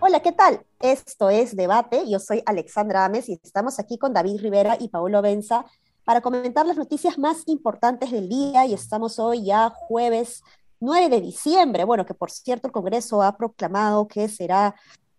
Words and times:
Hola, 0.00 0.20
¿qué 0.20 0.32
tal? 0.32 0.66
Esto 0.80 1.30
es 1.30 1.56
Debate. 1.56 2.08
Yo 2.08 2.18
soy 2.18 2.42
Alexandra 2.44 3.04
Ames 3.04 3.28
y 3.28 3.40
estamos 3.42 3.78
aquí 3.78 3.98
con 3.98 4.12
David 4.12 4.40
Rivera 4.40 4.76
y 4.78 4.88
Paolo 4.88 5.22
Benza 5.22 5.64
para 6.04 6.20
comentar 6.20 6.66
las 6.66 6.76
noticias 6.76 7.18
más 7.18 7.44
importantes 7.46 8.10
del 8.10 8.28
día 8.28 8.66
y 8.66 8.74
estamos 8.74 9.18
hoy 9.18 9.46
ya 9.46 9.70
jueves 9.70 10.42
9 10.80 11.08
de 11.08 11.20
diciembre. 11.20 11.84
Bueno, 11.84 12.04
que 12.04 12.14
por 12.14 12.30
cierto 12.30 12.66
el 12.66 12.72
Congreso 12.72 13.22
ha 13.22 13.36
proclamado 13.36 14.06
que 14.06 14.28
será 14.28 14.74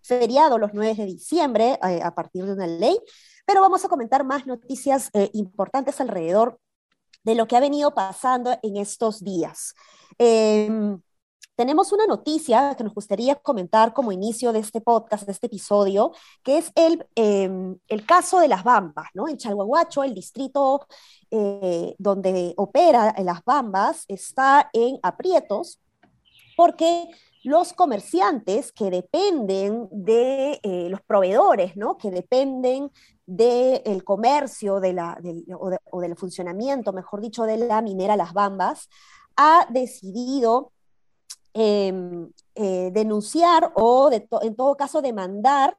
feriado 0.06 0.58
los 0.58 0.74
9 0.74 0.96
de 0.96 1.06
diciembre 1.06 1.80
eh, 1.88 2.02
a 2.04 2.14
partir 2.14 2.46
de 2.46 2.54
una 2.54 2.68
ley, 2.68 2.98
pero 3.46 3.62
vamos 3.62 3.84
a 3.86 3.90
comentar 3.90 4.24
más 4.24 4.48
noticias 4.48 5.10
eh, 5.14 5.30
importantes 5.34 6.00
alrededor 6.02 6.60
de 7.24 7.36
lo 7.36 7.48
que 7.48 7.58
ha 7.58 7.60
venido 7.60 7.94
pasando 7.94 8.58
en 8.62 8.78
estos 8.78 9.24
días. 9.24 9.74
Em, 10.18 11.00
tenemos 11.56 11.92
una 11.92 12.06
noticia 12.06 12.76
que 12.76 12.84
nos 12.84 12.94
gustaría 12.94 13.36
comentar 13.36 13.94
como 13.94 14.12
inicio 14.12 14.52
de 14.52 14.60
este 14.60 14.82
podcast, 14.82 15.26
de 15.26 15.32
este 15.32 15.48
episodio, 15.48 16.12
que 16.44 16.58
es 16.58 16.72
el, 16.76 17.08
em, 17.16 17.78
el 17.88 18.06
caso 18.06 18.40
de 18.40 18.48
las 18.48 18.64
Bambas, 18.64 19.08
¿no? 19.14 19.28
En 19.28 19.38
Chalhuahuacho, 19.38 20.04
el 20.04 20.14
distrito 20.14 20.86
eh, 21.32 21.96
donde 21.98 22.54
opera 22.58 23.16
las 23.24 23.44
Bambas, 23.44 24.06
está 24.08 24.70
en 24.74 25.00
aprietos 25.02 25.80
porque 26.56 27.10
los 27.46 27.74
comerciantes 27.74 28.72
que 28.72 28.90
dependen 28.90 29.88
de 29.92 30.60
eh, 30.64 30.90
los 30.90 31.02
proveedores, 31.02 31.78
¿no? 31.78 31.98
que 31.98 32.12
dependen 32.12 32.92
del 33.26 34.04
comercio 34.04 34.80
de 34.80 34.96
o, 35.58 36.02
del 36.02 36.16
funcionamiento, 36.16 36.94
mejor 36.94 37.22
dicho, 37.22 37.44
de 37.44 37.58
la 37.58 37.82
minera 37.82 38.18
Las 38.18 38.34
Bambas, 38.34 38.90
ha 39.38 39.68
decidido 39.70 40.74
Em, 41.58 42.30
eh, 42.56 42.90
denunciar 42.92 43.72
o 43.76 44.12
en 44.12 44.56
todo 44.58 44.76
caso 44.76 45.02
demandar 45.02 45.78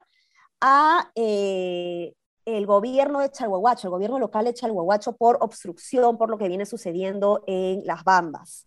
a 0.59 1.11
eh, 1.15 2.15
el 2.47 2.65
gobierno 2.65 3.21
de 3.21 3.31
Chalhuahuacho, 3.31 3.89
el 3.89 3.91
gobierno 3.91 4.19
local 4.19 4.47
de 4.47 4.55
Chalhuahuacho 4.55 5.17
por 5.17 5.37
obstrucción, 5.43 6.17
por 6.17 6.31
lo 6.31 6.39
que 6.39 6.49
viene 6.49 6.65
sucediendo 6.65 7.45
en 7.47 7.85
las 7.85 8.05
Bambas. 8.05 8.65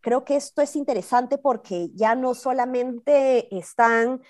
Creo 0.00 0.24
que 0.24 0.36
esto 0.36 0.62
es 0.62 0.76
interesante 0.76 1.38
porque 1.38 1.88
ya 1.94 2.14
no 2.14 2.34
solamente 2.34 3.54
están 3.56 4.22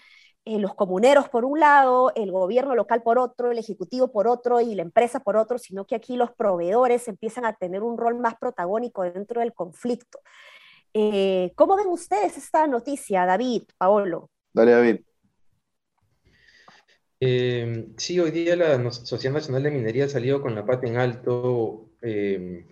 eh, 0.45 0.59
los 0.59 0.75
comuneros 0.75 1.29
por 1.29 1.45
un 1.45 1.61
lado, 1.61 2.13
el 2.15 2.33
gobierno 2.33 2.75
local 2.75 3.03
por 3.03 3.19
otro, 3.19 3.51
el 3.51 3.59
ejecutivo 3.59 4.11
por 4.11 4.27
otro 4.29 4.61
y 4.61 4.75
la 4.75 4.83
empresa 4.83 5.21
por 5.21 5.37
otro, 5.37 5.59
sino 5.59 5.87
que 5.87 5.95
aquí 5.95 6.17
los 6.17 6.33
proveedores 6.33 7.07
empiezan 7.09 7.45
a 7.45 7.55
tener 7.55 7.83
un 7.83 7.99
rol 7.99 8.19
más 8.19 8.37
protagónico 8.39 9.03
dentro 9.03 9.41
del 9.41 9.53
conflicto. 9.53 10.21
Eh, 10.95 11.53
¿Cómo 11.55 11.77
ven 11.77 11.89
ustedes 11.89 12.39
esta 12.39 12.67
noticia, 12.67 13.27
David, 13.27 13.65
Paolo? 13.77 14.31
Dale, 14.53 14.73
David. 14.73 15.01
Eh, 17.21 17.89
sí, 17.97 18.21
hoy 18.21 18.31
día 18.31 18.55
la 18.55 18.91
Sociedad 18.93 19.35
Nacional 19.35 19.65
de 19.65 19.71
Minería 19.73 20.05
ha 20.05 20.09
salido 20.09 20.41
con 20.41 20.55
la 20.55 20.65
pata 20.65 20.87
en 20.87 20.97
alto, 20.97 21.91
eh, 22.01 22.65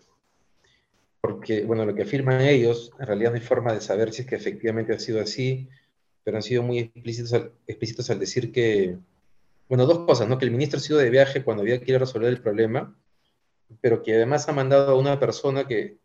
porque, 1.27 1.65
bueno, 1.65 1.85
lo 1.85 1.93
que 1.93 2.03
afirman 2.03 2.41
ellos, 2.41 2.93
en 3.01 3.07
realidad 3.07 3.31
no 3.31 3.37
hay 3.37 3.43
forma 3.43 3.73
de 3.73 3.81
saber 3.81 4.13
si 4.13 4.23
es 4.23 4.29
que 4.29 4.37
efectivamente 4.37 4.95
ha 4.95 4.99
sido 5.01 5.21
así, 5.21 5.69
pero 6.23 6.37
han 6.37 6.43
sido 6.45 6.63
muy 6.63 6.79
explícitos 6.79 8.11
al, 8.11 8.21
decir 8.21 8.53
que, 8.53 8.97
bueno, 9.69 9.87
dos 9.87 10.07
cosas, 10.07 10.29
¿no? 10.29 10.39
Que 10.39 10.45
el 10.45 10.53
ministro 10.53 10.79
ha 10.79 10.81
sido 10.81 11.01
de 11.01 11.11
viaje 11.11 11.43
cuando 11.43 11.65
había 11.65 11.81
que 11.81 11.99
resolver 11.99 12.29
el 12.29 12.41
problema, 12.41 12.97
pero 13.81 14.05
que 14.05 14.15
además 14.15 14.49
ha 14.49 14.53
mandado 14.53 14.93
a 14.93 14.99
una 14.99 15.19
persona 15.19 15.67
que 15.67 15.99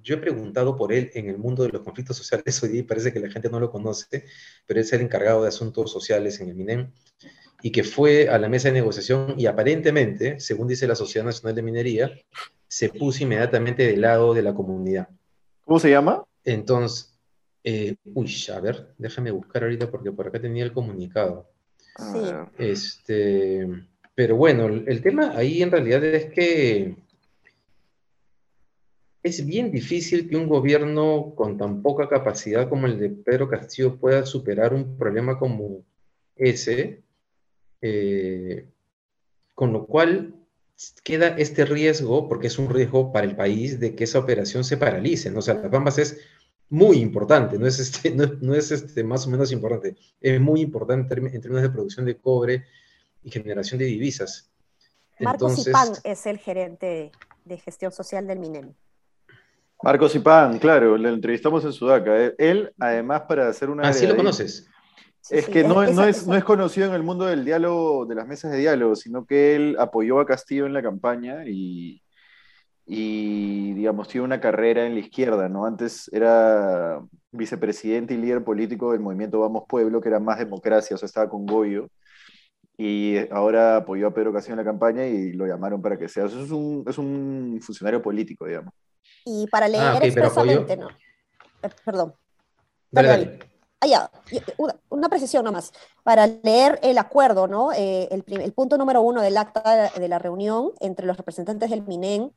yo 0.00 0.14
he 0.14 0.18
preguntado 0.18 0.74
por 0.74 0.90
él 0.90 1.10
en 1.12 1.28
el 1.28 1.36
mundo 1.36 1.62
de 1.62 1.68
los 1.68 1.82
conflictos 1.82 2.16
sociales 2.16 2.62
hoy 2.62 2.70
día 2.70 2.86
parece 2.86 3.12
que 3.12 3.20
la 3.20 3.30
gente 3.30 3.50
no 3.50 3.60
lo 3.60 3.70
conoce, 3.70 4.24
pero 4.66 4.80
es 4.80 4.90
el 4.94 5.02
encargado 5.02 5.42
de 5.42 5.48
asuntos 5.48 5.92
sociales 5.92 6.40
en 6.40 6.48
el 6.48 6.54
MINEM 6.54 6.90
y 7.62 7.70
que 7.70 7.84
fue 7.84 8.28
a 8.28 8.38
la 8.38 8.48
mesa 8.48 8.68
de 8.68 8.74
negociación 8.74 9.34
y 9.38 9.46
aparentemente, 9.46 10.38
según 10.40 10.68
dice 10.68 10.86
la 10.86 10.94
Sociedad 10.94 11.24
Nacional 11.24 11.54
de 11.54 11.62
Minería, 11.62 12.12
se 12.68 12.88
puso 12.88 13.22
inmediatamente 13.22 13.86
del 13.86 14.00
lado 14.00 14.34
de 14.34 14.42
la 14.42 14.54
comunidad. 14.54 15.08
¿Cómo 15.64 15.78
se 15.78 15.90
llama? 15.90 16.24
Entonces, 16.44 17.14
eh, 17.62 17.96
uy, 18.12 18.30
a 18.54 18.60
ver, 18.60 18.94
déjame 18.98 19.30
buscar 19.30 19.62
ahorita 19.62 19.90
porque 19.90 20.12
por 20.12 20.26
acá 20.26 20.40
tenía 20.40 20.64
el 20.64 20.72
comunicado. 20.72 21.48
Sí. 21.96 22.18
Este, 22.58 23.66
pero 24.14 24.36
bueno, 24.36 24.66
el 24.66 25.02
tema 25.02 25.32
ahí 25.36 25.62
en 25.62 25.70
realidad 25.70 26.04
es 26.04 26.26
que 26.32 26.96
es 29.22 29.46
bien 29.46 29.70
difícil 29.70 30.28
que 30.28 30.36
un 30.36 30.48
gobierno 30.48 31.32
con 31.34 31.56
tan 31.56 31.80
poca 31.80 32.08
capacidad 32.08 32.68
como 32.68 32.86
el 32.86 32.98
de 32.98 33.08
Pedro 33.08 33.48
Castillo 33.48 33.96
pueda 33.96 34.26
superar 34.26 34.74
un 34.74 34.98
problema 34.98 35.38
como 35.38 35.82
ese, 36.36 37.03
eh, 37.86 38.66
con 39.54 39.74
lo 39.74 39.84
cual 39.84 40.34
queda 41.02 41.36
este 41.36 41.66
riesgo, 41.66 42.30
porque 42.30 42.46
es 42.46 42.58
un 42.58 42.70
riesgo 42.70 43.12
para 43.12 43.26
el 43.26 43.36
país, 43.36 43.78
de 43.78 43.94
que 43.94 44.04
esa 44.04 44.20
operación 44.20 44.64
se 44.64 44.78
paralice. 44.78 45.30
¿no? 45.30 45.40
O 45.40 45.42
sea, 45.42 45.54
las 45.54 45.70
Bambas 45.70 45.98
es 45.98 46.18
muy 46.70 46.96
importante, 46.96 47.58
no 47.58 47.66
es, 47.66 47.78
este, 47.78 48.10
no, 48.40 48.54
es 48.54 48.70
este, 48.72 49.04
más 49.04 49.26
o 49.26 49.30
menos 49.30 49.52
importante, 49.52 49.96
es 50.18 50.40
muy 50.40 50.62
importante 50.62 51.14
en 51.14 51.40
términos 51.42 51.62
de 51.62 51.68
producción 51.68 52.06
de 52.06 52.16
cobre 52.16 52.64
y 53.22 53.30
generación 53.30 53.78
de 53.78 53.84
divisas. 53.84 54.50
Marcos 55.20 55.62
Zipán 55.62 55.92
es 56.04 56.24
el 56.24 56.38
gerente 56.38 57.12
de 57.44 57.58
gestión 57.58 57.92
social 57.92 58.26
del 58.26 58.38
MINEM. 58.38 58.72
Marcos 59.82 60.14
Ipán, 60.14 60.58
claro, 60.58 60.96
le 60.96 61.10
entrevistamos 61.10 61.62
en 61.66 61.72
Sudaca. 61.74 62.32
Él, 62.38 62.72
además, 62.78 63.22
para 63.28 63.46
hacer 63.46 63.68
una... 63.68 63.86
Ah, 63.86 63.92
sí 63.92 64.06
lo 64.06 64.16
conoces. 64.16 64.66
Es 65.30 65.48
que 65.48 65.64
no, 65.64 65.84
no, 65.86 66.04
es, 66.04 66.26
no 66.26 66.34
es 66.34 66.44
conocido 66.44 66.86
en 66.86 66.94
el 66.94 67.02
mundo 67.02 67.24
del 67.24 67.44
diálogo, 67.44 68.04
de 68.04 68.14
las 68.14 68.26
mesas 68.26 68.52
de 68.52 68.58
diálogo, 68.58 68.94
sino 68.94 69.24
que 69.24 69.56
él 69.56 69.76
apoyó 69.78 70.20
a 70.20 70.26
Castillo 70.26 70.66
en 70.66 70.74
la 70.74 70.82
campaña 70.82 71.44
y, 71.46 72.02
y, 72.86 73.72
digamos, 73.72 74.08
tiene 74.08 74.26
una 74.26 74.40
carrera 74.40 74.86
en 74.86 74.94
la 74.94 75.00
izquierda, 75.00 75.48
¿no? 75.48 75.64
Antes 75.64 76.10
era 76.12 77.00
vicepresidente 77.32 78.14
y 78.14 78.18
líder 78.18 78.44
político 78.44 78.92
del 78.92 79.00
movimiento 79.00 79.40
Vamos 79.40 79.64
Pueblo, 79.66 80.00
que 80.00 80.08
era 80.08 80.20
más 80.20 80.38
democracia, 80.38 80.94
o 80.94 80.98
sea, 80.98 81.06
estaba 81.06 81.30
con 81.30 81.46
Goyo, 81.46 81.88
y 82.76 83.16
ahora 83.32 83.76
apoyó 83.76 84.08
a 84.08 84.14
Pedro 84.14 84.32
Castillo 84.32 84.54
en 84.54 84.58
la 84.58 84.64
campaña 84.64 85.06
y 85.06 85.32
lo 85.32 85.46
llamaron 85.46 85.80
para 85.80 85.96
que 85.96 86.08
sea. 86.08 86.26
eso 86.26 86.42
es 86.44 86.50
un, 86.50 86.84
es 86.86 86.98
un 86.98 87.58
funcionario 87.62 88.02
político, 88.02 88.46
digamos. 88.46 88.74
Y 89.24 89.46
para 89.46 89.68
leer 89.68 89.82
ah, 89.82 89.98
expresamente, 90.02 90.76
no. 90.76 90.88
Eh, 91.62 91.70
perdón. 91.84 92.14
Ah, 93.92 94.10
una, 94.90 95.08
precisión 95.08 95.44
nomás. 95.44 95.72
Para 96.02 96.26
leer 96.26 96.78
el 96.82 96.98
acuerdo, 96.98 97.46
¿no? 97.46 97.72
Eh, 97.72 98.08
el, 98.10 98.52
punto 98.52 98.78
número 98.78 99.02
uno 99.02 99.20
del 99.22 99.36
acta 99.36 99.90
de 99.90 100.08
la 100.08 100.18
reunión 100.18 100.72
entre 100.80 101.06
los 101.06 101.16
representantes 101.16 101.70
del 101.70 101.82
MINEM 101.82 102.30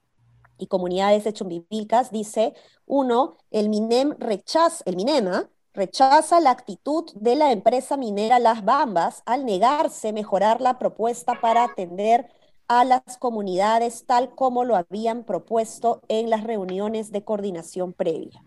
y 0.57 0.67
comunidades 0.67 1.23
de 1.23 1.33
Chumbivilcas 1.33 2.11
dice, 2.11 2.53
uno, 2.85 3.37
el 3.51 3.69
MINEM 3.69 4.15
rechaza, 4.19 4.83
el 4.85 4.95
MINEMA 4.95 5.49
rechaza 5.77 6.39
la 6.39 6.49
actitud 6.49 7.05
de 7.13 7.35
la 7.35 7.51
empresa 7.51 7.97
minera 7.97 8.39
Las 8.39 8.65
Bambas 8.65 9.21
al 9.25 9.45
negarse 9.45 10.11
mejorar 10.11 10.59
la 10.59 10.79
propuesta 10.79 11.39
para 11.39 11.63
atender 11.63 12.27
a 12.67 12.83
las 12.83 13.17
comunidades 13.19 14.05
tal 14.05 14.33
como 14.33 14.65
lo 14.65 14.75
habían 14.75 15.23
propuesto 15.23 16.01
en 16.07 16.31
las 16.31 16.43
reuniones 16.43 17.11
de 17.11 17.23
coordinación 17.23 17.93
previa. 17.93 18.43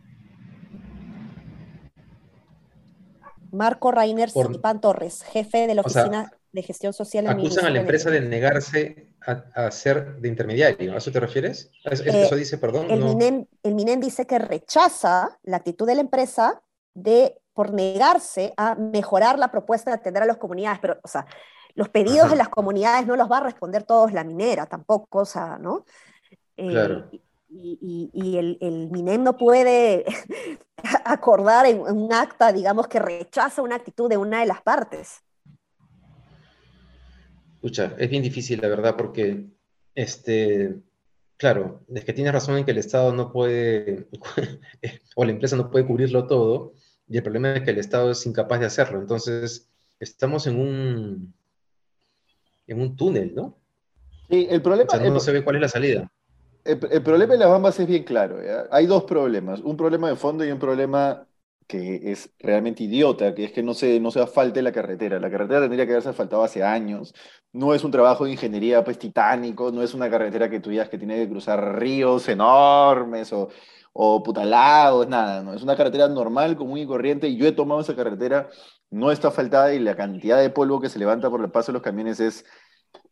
Marco 3.53 3.91
Rainer 3.91 4.31
Pan 4.61 4.81
Torres, 4.81 5.23
jefe 5.23 5.67
de 5.67 5.75
la 5.75 5.83
Oficina 5.83 6.33
de 6.53 6.63
Gestión 6.63 6.93
Social. 6.93 7.27
Acusan 7.27 7.67
a 7.67 7.71
la 7.71 7.81
empresa 7.81 8.11
de 8.11 8.21
negarse 8.21 9.15
a, 9.21 9.71
ser 9.71 10.17
de 10.17 10.29
intermediario. 10.29 10.95
¿A 10.95 10.99
eso 10.99 11.13
te 11.13 11.21
refieres? 11.21 11.71
¿Eso, 11.85 12.05
eh, 12.07 12.39
dice, 12.39 12.59
perdón? 12.59 12.91
El, 12.91 13.05
MINEM, 13.05 13.47
el 13.63 13.75
MINEM 13.75 14.01
dice 14.01 14.27
que 14.27 14.39
rechaza 14.39 15.39
la 15.43 15.59
actitud 15.59 15.87
de 15.87 15.95
la 15.95 16.01
empresa 16.01 16.63
de 16.95 17.37
por 17.53 17.73
negarse 17.73 18.55
a 18.57 18.75
mejorar 18.75 19.39
la 19.39 19.51
propuesta 19.51 19.91
de 19.91 19.97
atender 19.97 20.23
a 20.23 20.27
las 20.27 20.39
comunidades, 20.39 20.79
pero, 20.81 20.99
o 21.03 21.09
sea, 21.09 21.27
los 21.75 21.89
pedidos 21.89 22.31
de 22.31 22.37
las 22.37 22.49
comunidades 22.49 23.07
no 23.07 23.17
los 23.17 23.31
va 23.31 23.39
a 23.39 23.43
responder 23.43 23.83
todos 23.85 24.13
la 24.13 24.25
minera 24.25 24.67
tampoco, 24.67 25.21
o 25.21 25.25
sea, 25.25 25.59
¿no? 25.59 25.85
Eh, 26.57 27.21
y, 27.51 28.37
el, 28.37 28.59
el, 28.61 28.91
MINEM 28.91 29.25
no 29.25 29.37
puede 29.37 30.05
acordar 31.05 31.67
en, 31.67 31.81
un 31.81 32.13
acta, 32.13 32.53
digamos, 32.53 32.87
que 32.87 32.99
rechaza 32.99 33.63
una 33.63 33.77
actitud 33.77 34.09
de 34.09 34.17
una 34.17 34.41
de 34.41 34.47
las 34.47 34.63
partes. 34.63 35.23
Escucha, 37.55 37.95
es 37.99 38.09
bien 38.09 38.23
difícil, 38.23 38.61
la 38.61 38.69
verdad, 38.69 38.97
porque, 38.97 39.47
este, 39.95 40.77
claro, 41.37 41.85
es 41.95 42.05
que 42.05 42.13
tienes 42.13 42.33
razón 42.33 42.57
en 42.57 42.65
que 42.65 42.71
el 42.71 42.79
Estado 42.79 43.13
no 43.13 43.33
puede, 43.33 44.09
o 45.17 45.25
la 45.25 45.33
empresa 45.33 45.57
no 45.57 45.71
puede 45.71 45.87
cubrirlo 45.87 46.27
todo, 46.27 46.73
y 47.09 47.17
el 47.17 47.23
problema 47.23 47.55
es 47.55 47.63
que 47.63 47.73
el 47.73 47.79
Estado 47.79 48.13
es 48.13 48.25
incapaz 48.25 48.61
de 48.61 48.67
hacerlo. 48.67 49.01
Entonces, 49.01 49.69
estamos 49.99 50.47
en 50.47 50.61
un, 50.61 51.35
en 52.69 52.81
un 52.81 52.97
túnel, 52.97 53.35
¿no? 53.35 53.59
Sí, 54.31 54.47
el 54.49 54.63
problema... 54.63 54.95
no, 54.97 55.19
se 55.19 55.33
ve 55.33 55.43
cuál 55.43 55.57
es 55.57 55.63
la 55.63 55.69
salida. 55.69 56.11
El, 56.65 57.03
problema 57.03 57.33
de 57.35 57.39
las 57.39 57.49
bambas 57.49 57.79
es 57.81 57.87
bien 57.87 58.05
claro. 58.05 58.39
Hay 58.71 58.87
dos 58.87 59.05
problemas, 59.05 59.61
un 59.61 59.77
problema 59.77 60.09
de 60.09 60.17
fondo 60.17 60.45
y 60.45 60.51
un 60.51 60.59
problema 60.59 61.27
que 61.67 62.11
es 62.11 62.31
realmente 62.41 62.83
idiota, 62.83 63.35
que 63.35 63.45
es 63.45 63.53
que 63.53 63.63
no 63.63 63.75
se, 63.75 64.01
no 64.01 64.11
se 64.11 64.21
asfalte 64.21 64.61
la 64.61 64.73
carretera. 64.73 65.21
La 65.21 65.31
carretera 65.31 65.61
tendría 65.61 65.87
que 65.87 65.93
haberse 65.93 66.09
asfaltado 66.09 66.43
hace 66.43 66.65
años. 66.65 67.15
No 67.53 67.75
es 67.75 67.85
un 67.85 67.93
trabajo 67.93 68.25
de 68.25 68.33
ingeniería 68.33 68.83
pues 68.85 68.99
titánico, 68.99 69.71
no 69.71 69.83
es 69.83 69.95
una 69.95 70.11
carretera 70.11 70.51
que 70.51 70.61
tú 70.61 70.71
digas 70.71 70.89
que 70.89 70.99
tiene 70.99 71.17
que 71.17 71.29
cruzar 71.29 71.79
ríos 71.79 72.29
enormes 72.29 73.33
o, 73.33 73.49
o 73.93 74.23
putalagos, 74.23 75.09
nada, 75.09 75.43
no. 75.43 75.55
Es 75.55 75.63
una 75.63 75.77
carretera 75.77 76.09
normal, 76.09 76.57
común 76.57 76.79
y 76.79 76.87
corriente, 76.87 77.29
y 77.29 77.37
yo 77.37 77.47
he 77.47 77.53
tomado 77.53 77.81
esa 77.81 77.97
carretera, 77.97 78.49
no 78.91 79.11
está 79.11 79.29
asfaltada 79.29 79.75
y 79.75 79.79
la 79.79 79.97
cantidad 79.97 80.41
de 80.41 80.51
polvo 80.51 80.81
que 80.81 80.89
se 80.89 80.99
levanta 80.99 81.31
por 81.31 81.41
el 81.43 81.51
paso 81.51 81.73
de 81.73 81.75
los 81.75 81.83
camiones 81.83 82.21
es 82.21 82.45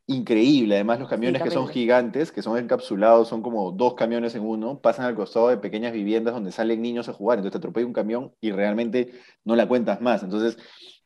increíble. 0.08 0.75
Además, 0.75 0.99
los 0.99 1.08
camiones 1.08 1.43
que 1.43 1.50
son 1.50 1.69
gigantes, 1.69 2.32
que 2.32 2.43
son 2.43 2.58
encapsulados, 2.58 3.28
son 3.28 3.43
como 3.43 3.70
dos 3.72 3.94
camiones 3.94 4.34
en 4.34 4.43
uno, 4.43 4.81
pasan 4.81 5.05
al 5.05 5.14
costado 5.14 5.49
de 5.49 5.58
pequeñas 5.58 5.93
viviendas 5.93 6.34
donde 6.34 6.50
salen 6.50 6.82
niños 6.82 7.08
a 7.08 7.12
jugar. 7.12 7.38
Entonces 7.38 7.52
te 7.52 7.58
atropella 7.58 7.87
un 7.87 7.93
camión 7.93 8.32
y 8.40 8.50
realmente 8.50 9.12
no 9.44 9.55
la 9.55 9.69
cuentas 9.69 10.00
más. 10.00 10.22
Entonces, 10.22 10.56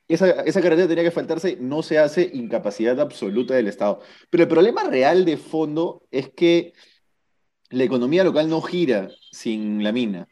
esa, 0.07 0.31
esa 0.31 0.61
carretera 0.63 0.89
tenía 0.89 1.03
que 1.03 1.11
faltarse, 1.11 1.59
no 1.61 1.83
se 1.83 1.99
hace 1.99 2.31
incapacidad 2.33 2.99
absoluta 3.01 3.55
del 3.55 3.69
Estado. 3.69 4.01
Pero 4.31 4.45
el 4.45 4.49
problema 4.49 4.85
real 4.85 5.25
de 5.25 5.37
fondo 5.37 6.05
es 6.13 6.31
que 6.31 6.73
la 7.71 7.85
economía 7.85 8.23
local 8.23 8.49
no 8.49 8.63
gira 8.63 9.11
sin 9.33 9.83
la 9.83 9.91
mina. 9.91 10.29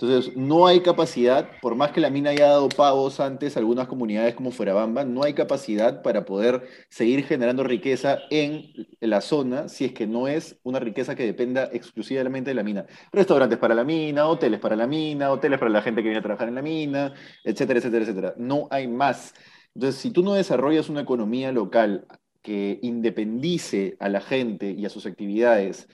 Entonces, 0.00 0.34
no 0.34 0.66
hay 0.66 0.80
capacidad, 0.80 1.50
por 1.60 1.74
más 1.74 1.92
que 1.92 2.00
la 2.00 2.08
mina 2.08 2.30
haya 2.30 2.46
dado 2.46 2.70
pagos 2.70 3.20
antes 3.20 3.54
a 3.54 3.58
algunas 3.60 3.86
comunidades 3.86 4.34
como 4.34 4.50
Fuerabamba, 4.50 5.04
no 5.04 5.24
hay 5.24 5.34
capacidad 5.34 6.00
para 6.00 6.24
poder 6.24 6.66
seguir 6.88 7.26
generando 7.26 7.64
riqueza 7.64 8.18
en 8.30 8.72
la 9.00 9.20
zona 9.20 9.68
si 9.68 9.84
es 9.84 9.92
que 9.92 10.06
no 10.06 10.26
es 10.26 10.58
una 10.62 10.78
riqueza 10.78 11.14
que 11.14 11.26
dependa 11.26 11.68
exclusivamente 11.70 12.50
de 12.50 12.54
la 12.54 12.62
mina. 12.62 12.86
Restaurantes 13.12 13.58
para 13.58 13.74
la 13.74 13.84
mina, 13.84 14.26
hoteles 14.26 14.58
para 14.58 14.74
la 14.74 14.86
mina, 14.86 15.30
hoteles 15.30 15.58
para 15.58 15.70
la 15.70 15.82
gente 15.82 16.00
que 16.00 16.08
viene 16.08 16.20
a 16.20 16.22
trabajar 16.22 16.48
en 16.48 16.54
la 16.54 16.62
mina, 16.62 17.12
etcétera, 17.44 17.80
etcétera, 17.80 18.04
etcétera. 18.04 18.34
No 18.38 18.68
hay 18.70 18.88
más. 18.88 19.34
Entonces, 19.74 20.00
si 20.00 20.10
tú 20.12 20.22
no 20.22 20.32
desarrollas 20.32 20.88
una 20.88 21.02
economía 21.02 21.52
local 21.52 22.06
que 22.40 22.78
independice 22.80 23.98
a 24.00 24.08
la 24.08 24.22
gente 24.22 24.70
y 24.70 24.86
a 24.86 24.88
sus 24.88 25.04
actividades, 25.04 25.88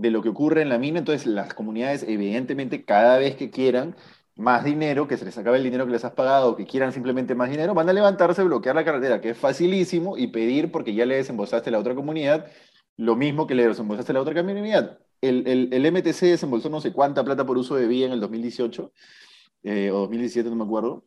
de 0.00 0.10
lo 0.10 0.22
que 0.22 0.28
ocurre 0.28 0.62
en 0.62 0.68
la 0.68 0.78
mina, 0.78 0.98
entonces 0.98 1.26
las 1.26 1.54
comunidades 1.54 2.04
evidentemente 2.06 2.84
cada 2.84 3.18
vez 3.18 3.36
que 3.36 3.50
quieran 3.50 3.96
más 4.36 4.64
dinero, 4.64 5.08
que 5.08 5.16
se 5.16 5.24
les 5.24 5.36
acabe 5.36 5.58
el 5.58 5.64
dinero 5.64 5.84
que 5.84 5.92
les 5.92 6.04
has 6.04 6.12
pagado, 6.12 6.54
que 6.56 6.64
quieran 6.64 6.92
simplemente 6.92 7.34
más 7.34 7.50
dinero, 7.50 7.74
van 7.74 7.88
a 7.88 7.92
levantarse, 7.92 8.44
bloquear 8.44 8.76
la 8.76 8.84
carretera, 8.84 9.20
que 9.20 9.30
es 9.30 9.38
facilísimo, 9.38 10.16
y 10.16 10.28
pedir, 10.28 10.70
porque 10.70 10.94
ya 10.94 11.04
le 11.06 11.16
desembolsaste 11.16 11.70
a 11.70 11.72
la 11.72 11.80
otra 11.80 11.94
comunidad, 11.96 12.46
lo 12.96 13.16
mismo 13.16 13.46
que 13.48 13.56
le 13.56 13.66
desembolsaste 13.66 14.12
a 14.12 14.14
la 14.14 14.20
otra 14.22 14.34
comunidad. 14.40 14.98
El, 15.20 15.46
el, 15.48 15.72
el 15.72 15.92
MTC 15.92 16.20
desembolsó 16.22 16.70
no 16.70 16.80
sé 16.80 16.92
cuánta 16.92 17.24
plata 17.24 17.44
por 17.44 17.58
uso 17.58 17.74
de 17.74 17.88
vía 17.88 18.06
en 18.06 18.12
el 18.12 18.20
2018, 18.20 18.92
eh, 19.64 19.90
o 19.90 19.98
2017, 20.00 20.48
no 20.50 20.56
me 20.56 20.64
acuerdo, 20.64 21.04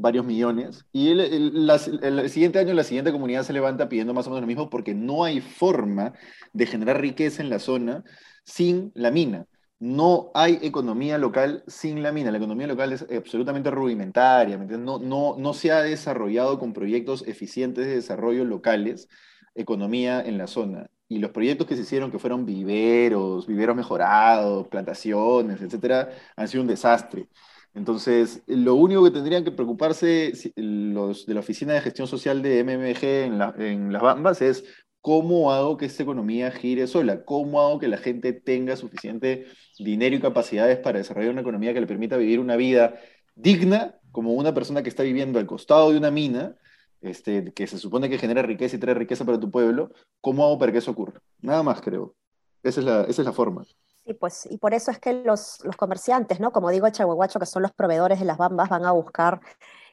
varios 0.00 0.24
millones, 0.24 0.86
y 0.92 1.10
el, 1.10 1.20
el, 1.20 2.30
siguiente 2.30 2.58
año 2.58 2.74
la 2.74 2.84
siguiente 2.84 3.12
comunidad 3.12 3.42
se 3.44 3.52
levanta 3.52 3.88
pidiendo 3.88 4.14
más 4.14 4.26
o 4.26 4.30
menos 4.30 4.42
lo 4.42 4.46
mismo 4.46 4.70
porque 4.70 4.94
no 4.94 5.24
hay 5.24 5.40
forma 5.40 6.14
de 6.52 6.66
generar 6.66 7.00
riqueza 7.00 7.42
en 7.42 7.50
la 7.50 7.58
zona 7.58 8.04
sin 8.44 8.92
la 8.94 9.10
mina. 9.10 9.46
No 9.78 10.30
hay 10.34 10.58
economía 10.62 11.16
local 11.16 11.64
sin 11.66 12.02
la 12.02 12.12
mina. 12.12 12.30
La 12.30 12.36
economía 12.36 12.66
local 12.66 12.92
es 12.92 13.06
absolutamente 13.16 13.70
rudimentaria, 13.70 14.58
no, 14.58 14.98
no, 14.98 15.36
no 15.38 15.54
se 15.54 15.72
ha 15.72 15.82
desarrollado 15.82 16.58
con 16.58 16.72
proyectos 16.74 17.26
eficientes 17.26 17.86
de 17.86 17.94
desarrollo 17.96 18.44
locales 18.44 19.08
economía 19.54 20.20
en 20.22 20.38
la 20.38 20.46
zona. 20.46 20.90
Y 21.08 21.18
los 21.18 21.32
proyectos 21.32 21.66
que 21.66 21.76
se 21.76 21.82
hicieron, 21.82 22.10
que 22.10 22.18
fueron 22.18 22.46
viveros, 22.46 23.46
viveros 23.46 23.76
mejorados, 23.76 24.68
plantaciones, 24.68 25.60
etcétera, 25.60 26.10
han 26.36 26.48
sido 26.48 26.62
un 26.62 26.68
desastre. 26.68 27.28
Entonces, 27.74 28.42
lo 28.46 28.74
único 28.74 29.04
que 29.04 29.10
tendrían 29.10 29.44
que 29.44 29.52
preocuparse 29.52 30.32
los 30.56 31.26
de 31.26 31.34
la 31.34 31.40
Oficina 31.40 31.72
de 31.72 31.80
Gestión 31.80 32.08
Social 32.08 32.42
de 32.42 32.64
MMG 32.64 33.04
en, 33.04 33.62
en 33.62 33.92
las 33.92 34.02
Bambas 34.02 34.42
es 34.42 34.64
cómo 35.00 35.52
hago 35.52 35.76
que 35.76 35.86
esta 35.86 36.02
economía 36.02 36.50
gire 36.50 36.86
sola, 36.86 37.24
cómo 37.24 37.60
hago 37.60 37.78
que 37.78 37.88
la 37.88 37.96
gente 37.96 38.32
tenga 38.32 38.76
suficiente 38.76 39.46
dinero 39.78 40.16
y 40.16 40.20
capacidades 40.20 40.78
para 40.78 40.98
desarrollar 40.98 41.30
una 41.30 41.40
economía 41.40 41.72
que 41.72 41.80
le 41.80 41.86
permita 41.86 42.16
vivir 42.16 42.40
una 42.40 42.56
vida 42.56 42.98
digna, 43.34 43.98
como 44.12 44.32
una 44.34 44.52
persona 44.52 44.82
que 44.82 44.88
está 44.88 45.02
viviendo 45.02 45.38
al 45.38 45.46
costado 45.46 45.92
de 45.92 45.98
una 45.98 46.10
mina, 46.10 46.56
este, 47.00 47.52
que 47.54 47.66
se 47.66 47.78
supone 47.78 48.10
que 48.10 48.18
genera 48.18 48.42
riqueza 48.42 48.76
y 48.76 48.78
trae 48.78 48.94
riqueza 48.94 49.24
para 49.24 49.40
tu 49.40 49.50
pueblo, 49.50 49.92
¿cómo 50.20 50.44
hago 50.44 50.58
para 50.58 50.72
que 50.72 50.78
eso 50.78 50.90
ocurra? 50.90 51.22
Nada 51.40 51.62
más, 51.62 51.80
creo. 51.80 52.14
Esa 52.62 52.80
es 52.80 52.86
la, 52.86 53.02
esa 53.04 53.22
es 53.22 53.26
la 53.26 53.32
forma. 53.32 53.64
Sí, 54.10 54.14
pues, 54.14 54.48
y 54.50 54.58
por 54.58 54.74
eso 54.74 54.90
es 54.90 54.98
que 54.98 55.12
los, 55.12 55.58
comerciantes, 55.76 56.40
¿no? 56.40 56.50
Como 56.50 56.70
digo, 56.70 56.90
Chahuahuacho, 56.90 57.38
que 57.38 57.46
son 57.46 57.62
los 57.62 57.70
proveedores 57.70 58.18
de 58.18 58.24
las 58.24 58.38
bambas, 58.38 58.68
van 58.68 58.84
a 58.84 58.90
buscar 58.90 59.40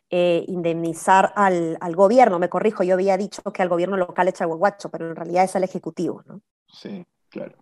eh, 0.09 0.43
indemnizar 0.47 1.33
al, 1.35 1.77
gobierno. 1.95 2.39
Me 2.39 2.49
corrijo, 2.49 2.81
yo 2.81 2.95
había 2.95 3.15
dicho 3.15 3.43
que 3.53 3.61
al 3.61 3.69
gobierno 3.69 3.95
local 3.95 4.27
es 4.27 4.33
Chahuahuacho, 4.33 4.89
pero 4.89 5.07
en 5.07 5.15
realidad 5.15 5.43
es 5.43 5.55
al 5.55 5.65
Ejecutivo, 5.65 6.23
¿no? 6.25 6.41
Sí, 6.67 7.05
claro. 7.29 7.57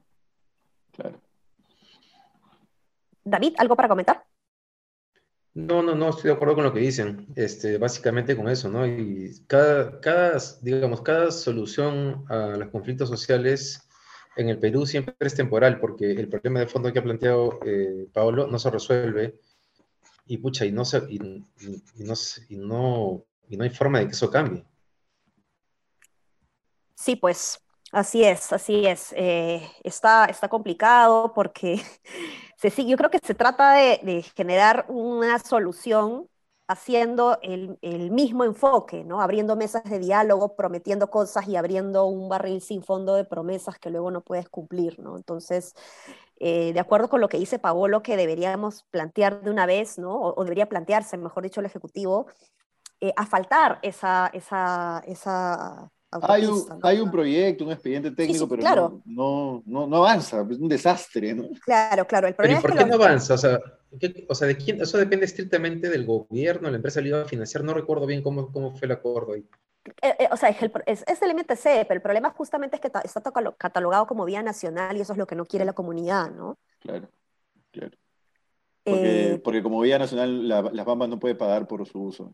Claro. 0.94 1.20
David, 3.26 3.56
¿algo 3.58 3.76
para 3.76 3.90
comentar? 3.90 4.24
No, 5.56 5.84
no, 5.84 5.94
no, 5.94 6.12
estoy 6.12 6.30
de 6.30 6.36
acuerdo 6.36 6.56
con 6.56 6.64
lo 6.64 6.72
que 6.72 6.80
dicen. 6.80 7.28
Este, 7.36 7.78
básicamente 7.78 8.38
con 8.38 8.48
eso, 8.48 8.70
¿no? 8.70 8.88
Y 8.88 9.44
cada, 9.48 10.00
cada, 10.00 10.38
digamos, 10.62 11.02
cada 11.02 11.32
solución 11.32 12.24
a 12.30 12.56
los 12.56 12.70
conflictos 12.70 13.10
sociales 13.10 13.85
en 14.36 14.50
el 14.50 14.60
Perú 14.60 14.86
siempre 14.86 15.16
es 15.20 15.36
temporal, 15.36 15.80
porque 15.80 16.12
el 16.12 16.28
problema 16.28 16.60
de 16.60 16.68
fondo 16.68 16.92
que 16.92 17.00
ha 17.00 17.04
planteado 17.04 17.60
eh, 17.66 18.08
Paolo 18.14 18.48
no 18.48 18.60
se 18.60 18.70
resuelve 18.70 19.40
y 20.26 20.38
pucha, 20.38 20.66
y 20.66 20.72
no, 20.72 20.86
se, 20.86 21.04
y, 21.10 21.20
no, 21.20 22.16
y, 22.50 22.58
no, 22.58 23.24
y 23.48 23.58
no 23.58 23.64
hay 23.64 23.70
forma 23.70 24.00
de 24.00 24.08
que 24.08 24.14
eso 24.14 24.30
cambie. 24.30 24.66
Sí, 26.96 27.16
pues 27.16 27.60
así 27.92 28.24
es, 28.24 28.52
así 28.52 28.86
es. 28.86 29.14
Eh, 29.16 29.62
está, 29.84 30.26
está 30.26 30.48
complicado 30.48 31.34
porque 31.34 31.80
se 32.58 32.86
yo 32.86 32.98
creo 32.98 33.12
que 33.12 33.20
se 33.20 33.36
trata 33.36 33.74
de, 33.74 34.00
de 34.04 34.24
generar 34.36 34.86
una 34.90 35.40
solución 35.40 36.28
haciendo 36.68 37.38
el, 37.42 37.78
mismo 38.12 38.44
enfoque, 38.44 39.04
¿no? 39.04 39.22
Abriendo 39.22 39.56
mesas 39.56 39.84
de 39.84 40.00
diálogo, 40.00 40.56
prometiendo 40.56 41.10
cosas 41.10 41.48
y 41.48 41.56
abriendo 41.56 42.06
un 42.06 42.28
barril 42.28 42.62
sin 42.62 42.84
fondo 42.84 43.16
de 43.16 43.24
promesas 43.24 43.78
que 43.78 43.90
luego 43.90 44.10
no 44.12 44.22
puedes 44.22 44.50
cumplir, 44.50 45.00
¿no? 45.00 45.16
Entonces, 45.18 45.76
eh, 46.40 46.74
de 46.74 46.80
acuerdo 46.80 47.08
con 47.08 47.22
lo 47.22 47.30
que 47.30 47.38
dice 47.38 47.60
Paolo, 47.60 48.02
que 48.02 48.18
deberíamos 48.18 48.84
plantear 48.90 49.42
de 49.42 49.52
una 49.52 49.66
vez, 49.66 50.00
¿no? 50.00 50.20
O, 50.20 50.44
debería 50.44 50.68
plantearse, 50.68 51.18
mejor 51.18 51.44
dicho, 51.44 51.60
el 51.60 51.68
Ejecutivo, 51.68 52.28
eh, 53.00 53.14
a 53.16 53.26
faltar 53.26 53.80
esa, 53.84 54.32
esa, 54.34 55.04
esa 55.06 55.92
hay 56.22 56.46
un, 56.46 56.64
hay 56.82 57.00
un 57.00 57.12
proyecto, 57.12 57.66
un 57.66 57.72
expediente 57.72 58.12
técnico, 58.12 58.48
pero 58.48 59.02
no, 59.06 59.64
no, 59.66 59.88
no, 59.88 59.98
avanza, 59.98 60.46
es 60.50 60.58
un 60.58 60.70
desastre, 60.70 61.34
¿no? 61.34 61.50
Claro, 61.64 62.06
claro. 62.08 62.28
El 62.28 62.36
problema 62.36 62.62
¿Pero 62.62 62.74
por 62.74 62.84
qué 62.84 62.90
no 62.90 62.96
avanza? 62.96 63.34
O 63.34 63.38
sea, 63.38 63.60
o 64.28 64.36
sea, 64.36 64.48
¿de 64.48 64.58
quién? 64.58 64.82
Eso 64.82 64.98
depende 64.98 65.26
estrictamente 65.26 65.90
del 65.90 66.06
gobierno, 66.06 66.70
la 66.70 66.78
empresa 66.78 67.02
le 67.02 67.10
iba 67.10 67.22
a 67.22 67.26
financiar, 67.26 67.64
no 67.64 67.74
recuerdo 67.74 68.06
bien 68.06 68.22
cómo, 68.22 68.52
cómo 68.52 68.76
fue 68.76 68.86
el 68.86 68.92
acuerdo 68.92 69.34
ahí. 69.34 69.46
Eh, 70.02 70.16
eh, 70.20 70.28
o 70.32 70.38
sea, 70.38 70.50
es, 70.50 70.62
el, 70.62 70.72
es, 70.88 71.04
es, 71.08 71.22
el 71.22 71.32
MTC, 71.32 71.86
pero 71.88 71.94
el 71.94 72.02
problema 72.02 72.32
justamente 72.32 72.78
es 72.78 72.82
que 72.82 72.92
está 73.04 73.22
catalogado 73.58 74.08
como 74.08 74.26
vía 74.26 74.42
nacional 74.42 74.98
y 74.98 75.02
eso 75.02 75.14
es 75.14 75.20
lo 75.20 75.28
que 75.28 75.36
no 75.36 75.46
quiere 75.46 75.64
la 75.64 75.74
comunidad, 75.74 76.32
¿no? 76.32 76.58
Claro, 76.80 77.10
claro. 77.72 77.96
Porque, 78.84 79.34
eh, 79.34 79.38
porque 79.40 79.64
como 79.64 79.82
vía 79.82 80.00
nacional 80.00 80.48
las 80.48 80.86
Bambas 80.86 81.10
no 81.10 81.20
puede 81.20 81.36
pagar 81.36 81.68
por 81.68 81.88
su 81.88 82.02
uso. 82.02 82.34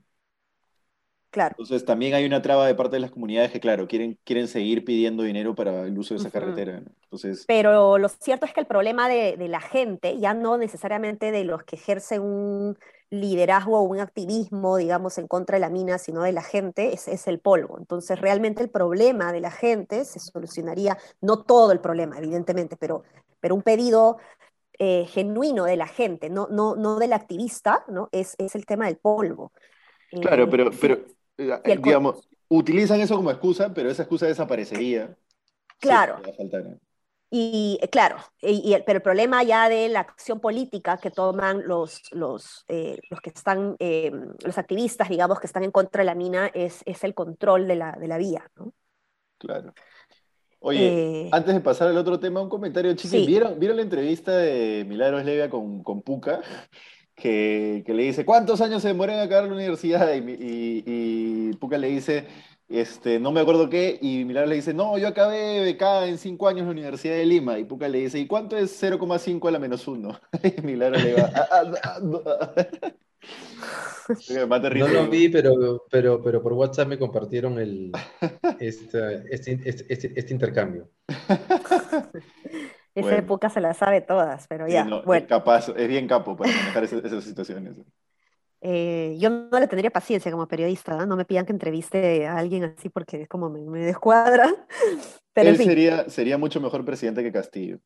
Claro. 1.31 1.55
Entonces 1.57 1.85
también 1.85 2.13
hay 2.13 2.25
una 2.25 2.41
traba 2.41 2.67
de 2.67 2.75
parte 2.75 2.97
de 2.97 2.99
las 2.99 3.11
comunidades 3.11 3.51
que, 3.51 3.61
claro, 3.61 3.87
quieren, 3.87 4.19
quieren 4.25 4.49
seguir 4.49 4.83
pidiendo 4.83 5.23
dinero 5.23 5.55
para 5.55 5.83
el 5.83 5.97
uso 5.97 6.13
de 6.13 6.19
esa 6.19 6.29
carretera. 6.29 6.83
Entonces... 7.03 7.45
Pero 7.47 7.97
lo 7.97 8.09
cierto 8.09 8.45
es 8.45 8.53
que 8.53 8.59
el 8.59 8.65
problema 8.65 9.07
de, 9.07 9.37
la 9.47 9.61
gente, 9.61 10.19
ya 10.19 10.33
no 10.33 10.57
necesariamente 10.57 11.31
de 11.31 11.45
los 11.45 11.63
que 11.63 11.77
ejercen 11.77 12.21
un 12.21 12.77
liderazgo 13.09 13.79
o 13.79 13.83
un 13.83 13.99
activismo, 13.99 14.75
digamos, 14.75 15.17
en 15.17 15.27
contra 15.27 15.55
de 15.55 15.61
la 15.61 15.69
mina, 15.69 15.97
sino 15.97 16.21
de 16.23 16.33
la 16.33 16.43
gente, 16.43 16.93
es, 16.93 17.07
es 17.07 17.25
el 17.27 17.39
polvo. 17.39 17.77
Entonces 17.79 18.19
realmente 18.19 18.61
el 18.61 18.69
problema 18.69 19.31
de 19.31 19.39
la 19.39 19.51
gente 19.51 20.03
se 20.03 20.19
solucionaría, 20.19 20.97
no 21.21 21.43
todo 21.43 21.71
el 21.71 21.79
problema, 21.79 22.17
evidentemente, 22.17 22.75
pero, 22.75 23.03
pero 23.39 23.55
un 23.55 23.61
pedido 23.61 24.17
eh, 24.79 25.05
genuino 25.07 25.65
de 25.65 25.77
la 25.77 25.87
gente, 25.87 26.29
no, 26.29 26.47
no, 26.49 26.75
no 26.75 26.99
del 26.99 27.13
activista, 27.13 27.85
¿no? 27.87 28.09
Es, 28.11 28.35
es 28.37 28.55
el 28.55 28.65
tema 28.65 28.87
del 28.87 28.97
polvo. 28.97 29.51
Claro, 30.19 30.49
pero, 30.49 30.71
eh, 30.71 30.77
pero 30.79 30.93
eh, 30.95 31.05
digamos, 31.65 32.27
utilizan 32.47 32.99
eso 33.01 33.15
como 33.15 33.31
excusa, 33.31 33.73
pero 33.73 33.89
esa 33.89 34.03
excusa 34.03 34.27
desaparecería. 34.27 35.15
Claro. 35.79 36.21
y 37.29 37.79
eh, 37.81 37.89
claro, 37.89 38.17
y, 38.41 38.75
pero 38.85 38.97
el 38.97 39.03
problema 39.03 39.41
ya 39.43 39.67
de 39.67 39.89
la 39.89 40.01
acción 40.01 40.39
política 40.39 40.97
que 40.97 41.09
toman 41.09 41.67
los, 41.67 42.01
los, 42.11 42.65
eh, 42.67 42.99
los 43.09 43.19
que 43.21 43.31
están, 43.31 43.77
los 43.79 44.57
activistas, 44.57 45.09
digamos, 45.09 45.39
que 45.39 45.47
están 45.47 45.63
en 45.63 45.71
contra 45.71 46.01
de 46.01 46.05
la 46.05 46.15
mina, 46.15 46.47
es, 46.53 46.81
es 46.85 47.03
el 47.03 47.13
control 47.13 47.67
de 47.67 47.75
la, 47.75 47.93
de 47.93 48.07
la 48.07 48.17
vía, 48.17 48.49
¿no? 48.55 48.73
Claro. 49.37 49.73
Oye, 50.63 51.23
eh, 51.23 51.29
antes 51.31 51.55
de 51.55 51.59
pasar 51.59 51.87
al 51.87 51.97
otro 51.97 52.19
tema, 52.19 52.39
un 52.39 52.49
comentario, 52.49 52.93
chicos. 52.93 53.25
¿Vieron, 53.25 53.59
¿Vieron 53.59 53.77
la 53.77 53.83
entrevista 53.83 54.37
de 54.37 54.85
Milagros 54.87 55.25
Levia 55.25 55.49
con, 55.49 55.81
con 55.81 56.03
Puca? 56.03 56.41
Que, 57.21 57.83
le 57.87 58.03
dice, 58.03 58.25
¿cuántos 58.25 58.61
años 58.61 58.81
se 58.81 58.87
demoró 58.87 59.13
en 59.13 59.19
acabar 59.19 59.47
la 59.47 59.53
universidad? 59.53 60.11
Y, 60.15 60.83
y, 60.85 61.53
Puca 61.53 61.77
le 61.77 61.89
dice, 61.89 62.25
este, 62.67 63.19
no 63.19 63.31
me 63.31 63.41
acuerdo 63.41 63.69
qué, 63.69 63.99
y 64.01 64.25
Milagros 64.25 64.49
le 64.49 64.55
dice, 64.55 64.73
no, 64.73 64.97
yo 64.97 65.07
acabé 65.07 65.61
becada 65.61 66.07
en 66.07 66.17
cinco 66.17 66.47
años 66.47 66.61
en 66.61 66.67
la 66.67 66.71
Universidad 66.71 67.15
de 67.15 67.25
Lima. 67.25 67.59
Y 67.59 67.65
Puca 67.65 67.87
le 67.87 67.99
dice, 67.99 68.17
¿y 68.17 68.25
cuánto 68.25 68.57
es 68.57 68.81
0,5 68.81 69.47
a 69.47 69.51
la 69.51 69.59
menos 69.59 69.87
1? 69.87 70.19
y 70.57 70.61
Milagros 70.61 71.03
le 71.03 71.13
va, 71.13 71.31
ah, 71.35 71.47
ah, 71.51 71.71
ah, 71.83 71.99
no 74.75 74.87
lo 74.87 75.07
vi, 75.07 75.29
pero, 75.29 75.85
pero, 75.89 76.21
pero 76.21 76.41
por 76.41 76.53
WhatsApp 76.53 76.87
me 76.87 76.97
compartieron 76.97 77.59
el, 77.59 77.91
este, 78.59 79.23
este, 79.29 79.59
este, 79.65 80.19
este, 80.19 80.33
intercambio. 80.33 80.89
Esa 82.93 83.17
época 83.17 83.49
se 83.49 83.61
la 83.61 83.73
sabe 83.73 84.01
todas, 84.01 84.47
pero 84.47 84.67
ya. 84.67 84.83
bueno. 84.83 85.23
es, 85.23 85.29
capaz, 85.29 85.69
es 85.69 85.87
bien 85.87 86.07
capo 86.07 86.35
para 86.35 86.51
manejar 86.51 86.83
esas, 87.05 87.23
situaciones. 87.23 87.75
Eh, 88.59 89.15
yo 89.17 89.29
no 89.29 89.59
le 89.59 89.67
tendría 89.67 89.89
paciencia 89.89 90.31
como 90.31 90.47
periodista, 90.47 91.05
¿no? 91.05 91.15
me 91.15 91.25
pidan 91.25 91.45
que 91.45 91.51
entreviste 91.51 92.27
a 92.27 92.37
alguien 92.37 92.63
así 92.65 92.89
porque 92.89 93.23
es 93.23 93.27
como 93.27 93.49
me, 93.49 93.79
descuadra. 93.79 94.53
Pero 95.33 95.49
Él 95.49 95.57
sería, 95.57 96.09
sería 96.09 96.37
mucho 96.37 96.59
mejor 96.59 96.83
presidente 96.83 97.23
que 97.23 97.31
Castillo. 97.31 97.79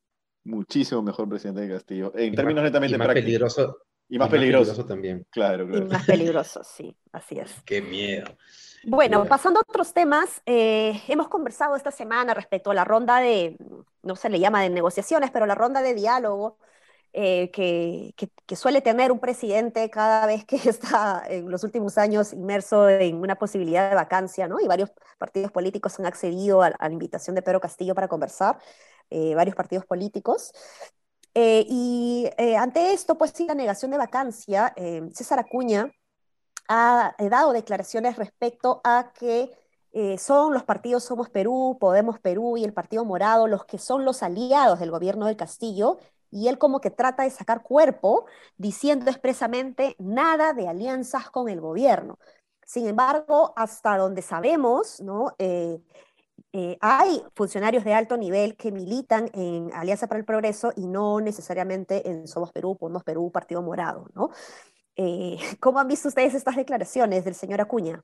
Muchísimo 0.44 1.02
mejor 1.02 1.30
presidente 1.30 1.62
que 1.68 1.74
Castillo. 1.74 2.12
En 2.16 2.36
términos 2.36 2.64
netamente 2.64 2.98
más 2.98 3.08
peligroso, 3.10 3.78
y 4.10 4.18
más, 4.20 4.30
peligroso. 4.30 4.86
también. 4.86 5.26
Claro, 5.30 5.68
claro. 5.68 5.86
Y 5.86 5.90
más 5.90 6.06
peligroso, 6.06 6.62
sí, 6.64 6.96
así 7.12 7.40
es. 7.40 7.62
Qué 7.66 7.82
miedo. 7.82 8.26
Bueno, 8.88 9.25
pasando 9.25 9.60
a 9.60 9.63
otros 9.68 9.94
temas, 9.94 10.42
eh, 10.46 11.01
hemos 11.08 11.27
conversado 11.27 11.75
esta 11.75 11.92
semana 11.92 12.36
respecto 12.36 12.70
a 12.70 12.74
la 12.75 12.84
ronda 12.84 13.20
de, 13.20 13.58
no 14.04 14.15
se 14.15 14.30
le 14.30 14.39
llama 14.39 14.62
de 14.62 14.70
negociaciones, 14.70 15.32
pero 15.32 15.48
la 15.48 15.56
ronda 15.56 15.82
de 15.82 15.96
diálogo 15.96 16.60
eh, 17.13 17.50
que, 17.51 18.13
que, 18.46 18.56
suele 18.56 18.82
tener 18.82 19.12
un 19.12 19.20
presidente 19.20 19.89
cada 19.89 20.27
vez 20.27 20.46
que 20.46 20.58
está 20.70 21.24
en 21.27 21.50
los 21.50 21.63
últimos 21.63 21.98
años 21.98 22.34
inmerso 22.34 22.88
en 22.89 23.15
una 23.15 23.36
posibilidad 23.36 23.89
de 23.89 23.96
vacancia, 23.96 24.48
¿no? 24.48 24.60
Y 24.60 24.68
varios 24.68 24.92
partidos 25.18 25.51
políticos 25.51 25.98
han 26.00 26.06
accedido 26.06 26.62
a, 26.62 26.72
la 26.72 26.92
invitación 26.92 27.36
de 27.36 27.42
Pedro 27.42 27.62
Castillo 27.62 27.96
para 27.96 28.08
conversar, 28.08 28.60
eh, 29.10 29.34
varios 29.34 29.56
partidos 29.56 29.86
políticos. 29.86 30.54
Eh, 31.34 31.65
y 31.68 32.30
ante 32.58 32.94
esto, 32.94 33.18
pues 33.18 33.32
sí, 33.34 33.46
la 33.48 33.56
negación 33.56 33.92
de 33.92 33.98
vacancia, 33.98 34.74
César 35.13 35.39
Acuña 35.39 35.92
ha 36.67 37.15
dado 37.19 37.53
declaraciones 37.53 38.17
respecto 38.17 38.81
a 38.84 39.12
que 39.13 39.51
son 40.17 40.53
los 40.53 40.63
partidos 40.63 41.05
Somos 41.05 41.29
Perú, 41.29 41.77
Podemos 41.79 42.19
Perú 42.19 42.57
y 42.57 42.65
el 42.65 42.74
Partido 42.74 43.05
Morado 43.05 43.48
los 43.48 43.63
que 43.63 43.77
son 43.77 44.03
los 44.03 44.24
aliados 44.24 44.79
del 44.79 44.91
gobierno 44.91 45.25
del 45.25 45.38
Castillo, 45.38 46.00
y 46.31 46.50
él 46.50 46.57
como 46.57 46.81
que 46.81 46.91
trata 46.91 47.24
de 47.24 47.29
sacar 47.29 47.63
cuerpo 47.63 48.25
diciendo 48.57 49.10
expresamente 49.10 49.95
nada 50.00 50.51
de 50.51 50.67
alianzas 50.67 51.29
con 51.29 51.48
el 51.48 51.62
gobierno. 51.62 52.19
Sin 52.65 52.88
embargo, 52.88 53.53
hasta 53.55 53.98
donde 53.98 54.22
sabemos, 54.22 55.00
¿no? 55.00 55.34
Eh, 55.39 55.79
hay 56.81 57.24
funcionarios 57.36 57.84
de 57.84 57.93
alto 57.93 58.17
nivel 58.17 58.57
que 58.57 58.72
militan 58.72 59.29
en 59.34 59.72
Alianza 59.74 60.07
para 60.07 60.19
el 60.19 60.25
Progreso 60.25 60.74
y 60.75 60.88
no 60.88 61.22
necesariamente 61.22 62.10
en 62.10 62.27
Somos 62.27 62.51
Perú, 62.51 62.75
Podemos 62.75 63.03
Perú, 63.03 63.31
Partido 63.31 63.62
Morado. 63.62 64.07
Eh, 64.96 65.38
¿Cómo 65.60 65.80
han 65.80 65.88
visto 65.88 66.08
ustedes 66.08 66.34
estas 66.34 66.56
declaraciones 66.56 67.25
del 67.25 67.36
señor 67.36 67.62
Acuña? 67.62 68.04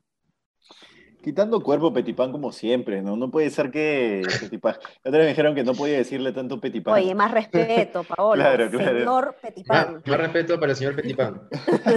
Quitando 1.23 1.61
cuerpo 1.61 1.93
Petipán 1.93 2.31
como 2.31 2.51
siempre, 2.51 3.03
¿no? 3.03 3.15
No 3.15 3.29
puede 3.29 3.51
ser 3.51 3.69
que 3.69 4.23
Petipán... 4.39 4.75
Otra 5.05 5.19
me 5.19 5.27
dijeron 5.27 5.53
que 5.53 5.63
no 5.63 5.75
podía 5.75 5.97
decirle 5.97 6.31
tanto 6.31 6.59
Petipán. 6.59 6.95
Oye, 6.95 7.13
más 7.13 7.29
respeto, 7.29 8.03
Paolo. 8.15 8.41
claro, 8.41 8.71
claro. 8.71 8.97
Señor 8.97 9.35
Petipán. 9.39 10.01
Más, 10.03 10.17
respeto 10.17 10.59
para 10.59 10.71
el 10.71 10.77
señor 10.77 10.95
Petipán. 10.95 11.47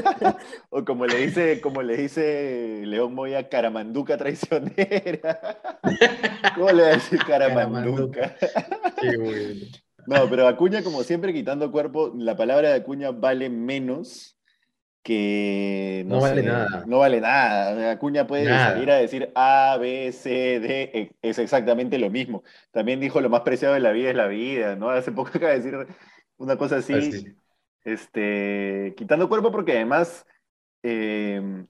o 0.68 0.84
como 0.84 1.06
le 1.06 1.16
dice, 1.16 1.62
como 1.62 1.80
le 1.80 1.96
dice 1.96 2.82
León 2.84 3.14
Moya, 3.14 3.48
caramanduca 3.48 4.18
traicionera. 4.18 5.40
¿Cómo 6.54 6.70
le 6.72 6.82
va 6.82 6.88
a 6.88 6.92
decir 6.92 7.18
caramanduca? 7.26 8.36
Qué 9.00 9.16
bueno. 9.16 9.66
No, 10.06 10.28
pero 10.28 10.46
Acuña, 10.46 10.82
como 10.82 11.02
siempre, 11.02 11.32
quitando 11.32 11.72
cuerpo, 11.72 12.12
la 12.14 12.36
palabra 12.36 12.68
de 12.68 12.74
Acuña 12.74 13.10
vale 13.10 13.48
menos 13.48 14.33
que 15.04 16.02
no, 16.06 16.18
vale 16.18 16.42
nada. 16.42 16.84
No 16.86 16.98
vale 16.98 17.20
nada. 17.20 17.92
Acuña 17.92 18.26
puede 18.26 18.48
salir 18.48 18.90
a 18.90 18.96
decir 18.96 19.30
A, 19.34 19.76
B, 19.78 20.10
C, 20.12 20.58
D, 20.58 20.90
e, 20.94 21.12
es 21.20 21.38
exactamente 21.38 21.98
lo 21.98 22.08
mismo. 22.08 22.42
También 22.72 23.00
dijo 23.00 23.20
lo 23.20 23.28
más 23.28 23.42
preciado 23.42 23.74
de 23.74 23.80
la 23.80 23.92
vida 23.92 24.10
es 24.10 24.16
la 24.16 24.26
vida, 24.26 24.76
¿no? 24.76 24.88
Hace 24.88 25.12
poco 25.12 25.28
acaba 25.34 25.52
de 25.52 25.60
decir 25.60 25.86
una 26.38 26.56
cosa 26.56 26.76
así, 26.76 26.94
pues 26.94 27.26
este, 27.84 28.94
quitando 28.96 29.28
cuerpo 29.28 29.52
porque 29.52 29.72
además 29.72 30.26
em, 30.82 31.66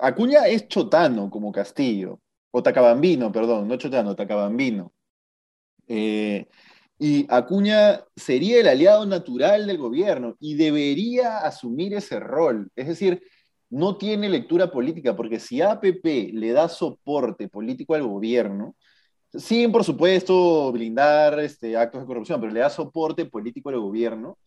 Acuña 0.00 0.46
es 0.46 0.68
chotano 0.68 1.30
como 1.30 1.50
Castillo, 1.50 2.20
o 2.52 2.62
Tacabambino, 2.62 3.32
perdón, 3.32 3.66
no 3.66 3.76
chotano, 3.76 4.14
Tacabambino. 4.14 4.92
Eh, 5.88 6.46
y 6.98 7.26
Acuña 7.28 8.00
sería 8.16 8.60
el 8.60 8.68
aliado 8.68 9.06
natural 9.06 9.66
del 9.66 9.78
gobierno 9.78 10.36
y 10.40 10.54
debería 10.56 11.38
asumir 11.38 11.94
ese 11.94 12.18
rol. 12.18 12.70
Es 12.74 12.88
decir, 12.88 13.22
no 13.70 13.96
tiene 13.96 14.28
lectura 14.28 14.70
política, 14.70 15.14
porque 15.14 15.38
si 15.38 15.62
APP 15.62 16.32
le 16.32 16.52
da 16.52 16.68
soporte 16.68 17.48
político 17.48 17.94
al 17.94 18.02
gobierno, 18.02 18.74
sin, 19.32 19.70
por 19.70 19.84
supuesto, 19.84 20.72
blindar 20.72 21.38
este, 21.40 21.76
actos 21.76 22.00
de 22.00 22.06
corrupción, 22.06 22.40
pero 22.40 22.52
le 22.52 22.60
da 22.60 22.70
soporte 22.70 23.26
político 23.26 23.68
al 23.68 23.78
gobierno 23.78 24.38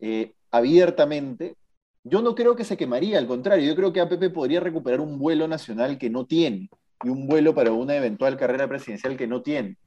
eh, 0.00 0.34
abiertamente, 0.50 1.56
yo 2.02 2.20
no 2.20 2.34
creo 2.34 2.54
que 2.56 2.64
se 2.64 2.76
quemaría, 2.76 3.18
al 3.18 3.26
contrario, 3.26 3.66
yo 3.66 3.76
creo 3.76 3.92
que 3.92 4.00
APP 4.00 4.30
podría 4.34 4.60
recuperar 4.60 5.00
un 5.00 5.18
vuelo 5.18 5.48
nacional 5.48 5.96
que 5.98 6.10
no 6.10 6.26
tiene 6.26 6.68
y 7.02 7.08
un 7.08 7.26
vuelo 7.26 7.54
para 7.54 7.72
una 7.72 7.96
eventual 7.96 8.36
carrera 8.36 8.68
presidencial 8.68 9.16
que 9.16 9.26
no 9.26 9.40
tiene 9.42 9.78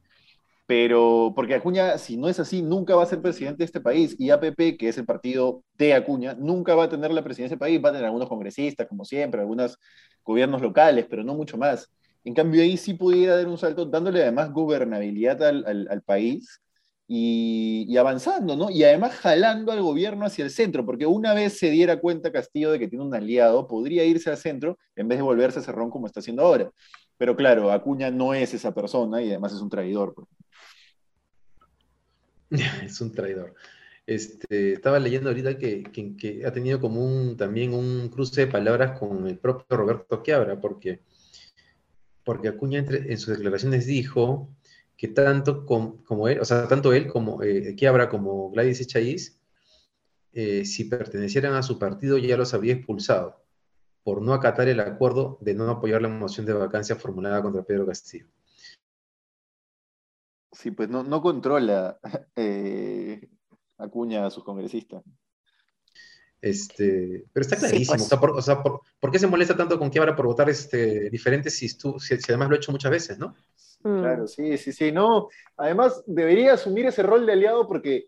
pero 0.68 1.32
porque 1.34 1.54
Acuña, 1.54 1.96
si 1.96 2.18
no 2.18 2.28
es 2.28 2.38
así, 2.40 2.60
nunca 2.60 2.94
va 2.94 3.02
a 3.02 3.06
ser 3.06 3.22
presidente 3.22 3.58
de 3.60 3.64
este 3.64 3.80
país 3.80 4.14
y 4.18 4.28
APP, 4.28 4.76
que 4.78 4.90
es 4.90 4.98
el 4.98 5.06
partido 5.06 5.64
de 5.78 5.94
Acuña, 5.94 6.34
nunca 6.34 6.74
va 6.74 6.84
a 6.84 6.88
tener 6.90 7.10
la 7.10 7.24
presidencia 7.24 7.54
del 7.54 7.58
país, 7.58 7.80
va 7.82 7.88
a 7.88 7.92
tener 7.92 8.04
algunos 8.04 8.28
congresistas, 8.28 8.86
como 8.86 9.06
siempre, 9.06 9.40
algunos 9.40 9.78
gobiernos 10.22 10.60
locales, 10.60 11.06
pero 11.08 11.24
no 11.24 11.34
mucho 11.34 11.56
más. 11.56 11.90
En 12.22 12.34
cambio, 12.34 12.60
ahí 12.62 12.76
sí 12.76 12.92
pudiera 12.92 13.36
dar 13.36 13.48
un 13.48 13.56
salto, 13.56 13.86
dándole 13.86 14.20
además 14.20 14.52
gobernabilidad 14.52 15.42
al, 15.42 16.02
país 16.04 16.60
y, 17.06 17.96
avanzando, 17.96 18.54
¿no? 18.54 18.70
Y 18.70 18.84
además 18.84 19.14
jalando 19.14 19.72
al 19.72 19.80
gobierno 19.80 20.26
hacia 20.26 20.44
el 20.44 20.50
centro, 20.50 20.84
porque 20.84 21.06
una 21.06 21.32
vez 21.32 21.58
se 21.58 21.70
diera 21.70 21.98
cuenta 21.98 22.30
Castillo 22.30 22.72
de 22.72 22.78
que 22.78 22.88
tiene 22.88 23.06
un 23.06 23.14
aliado, 23.14 23.66
podría 23.68 24.04
irse 24.04 24.28
al 24.30 24.36
centro 24.36 24.78
en 24.96 25.08
vez 25.08 25.18
de 25.18 25.22
volverse 25.22 25.62
cerrón 25.62 25.90
como 25.90 26.06
está 26.06 26.20
haciendo 26.20 26.42
ahora. 26.42 26.70
Pero 27.16 27.36
claro, 27.36 27.72
Acuña 27.72 28.10
no 28.10 28.34
es 28.34 28.52
esa 28.54 28.74
persona 28.74 29.22
y 29.22 29.30
además 29.30 29.54
es 29.54 29.60
un 29.62 29.70
traidor. 29.70 30.14
Pues. 30.14 30.28
es 32.84 33.00
un 33.00 33.12
traidor. 33.12 33.54
Este, 34.06 34.72
estaba 34.72 34.98
leyendo 34.98 35.28
ahorita 35.28 35.58
que, 35.58 35.82
que, 35.82 36.46
ha 36.46 36.52
tenido 36.52 36.80
como 36.80 37.04
un, 37.04 37.36
también 37.36 37.74
un 37.74 38.08
cruce 38.08 38.40
de 38.40 38.46
palabras 38.46 38.98
con 38.98 39.26
el 39.28 39.38
propio 39.38 39.76
Roberto 39.76 40.22
Quiabra, 40.22 40.60
porque, 40.60 41.00
Acuña 42.48 42.84
en 42.88 43.18
sus 43.18 43.36
declaraciones 43.36 43.86
dijo 43.86 44.48
que 44.96 45.08
tanto 45.08 45.64
como 45.64 46.28
él, 46.28 46.40
o 46.40 46.44
sea, 46.44 46.68
tanto 46.68 46.92
él 46.92 47.06
como 47.06 47.42
eh, 47.42 47.74
Quiabra 47.74 48.08
como 48.08 48.50
Gladys 48.50 48.80
Echaíz, 48.80 49.38
eh, 50.32 50.64
si 50.64 50.84
pertenecieran 50.84 51.54
a 51.54 51.62
su 51.62 51.78
partido 51.78 52.18
ya 52.18 52.36
los 52.36 52.52
habría 52.54 52.74
expulsado 52.74 53.42
por 54.02 54.22
no 54.22 54.32
acatar 54.32 54.68
el 54.68 54.80
acuerdo 54.80 55.36
de 55.40 55.54
no 55.54 55.68
apoyar 55.68 56.00
la 56.00 56.08
moción 56.08 56.46
de 56.46 56.54
vacancia 56.54 56.96
formulada 56.96 57.42
contra 57.42 57.62
Pedro 57.62 57.86
Castillo. 57.86 58.26
Sí, 60.52 60.70
pues 60.70 60.88
no, 60.88 61.02
no 61.02 61.20
controla 61.20 61.98
eh, 62.36 63.28
Acuña 63.78 64.26
a 64.26 64.30
sus 64.30 64.44
congresistas. 64.44 65.02
Este, 66.40 67.24
pero 67.32 67.42
está 67.42 67.56
clarísimo. 67.56 68.04
o 68.36 68.42
sea, 68.42 68.62
por, 68.62 69.10
qué 69.10 69.18
se 69.18 69.26
molesta 69.26 69.56
tanto 69.56 69.78
con 69.78 69.90
Quiabra 69.90 70.14
por 70.14 70.26
votar 70.26 70.48
este, 70.48 71.10
diferente 71.10 71.50
si, 71.50 71.76
tú, 71.76 71.98
si, 71.98 72.14
además 72.14 72.48
lo 72.48 72.54
ha 72.54 72.58
hecho 72.58 72.72
muchas 72.72 72.90
veces, 72.90 73.18
no? 73.18 73.34
Mm. 73.82 74.00
Claro, 74.00 74.26
sí, 74.26 74.56
sí, 74.56 74.72
sí. 74.72 74.92
No, 74.92 75.28
además 75.56 76.02
debería 76.06 76.54
asumir 76.54 76.86
ese 76.86 77.02
rol 77.02 77.26
de 77.26 77.32
aliado 77.32 77.66
porque, 77.66 78.06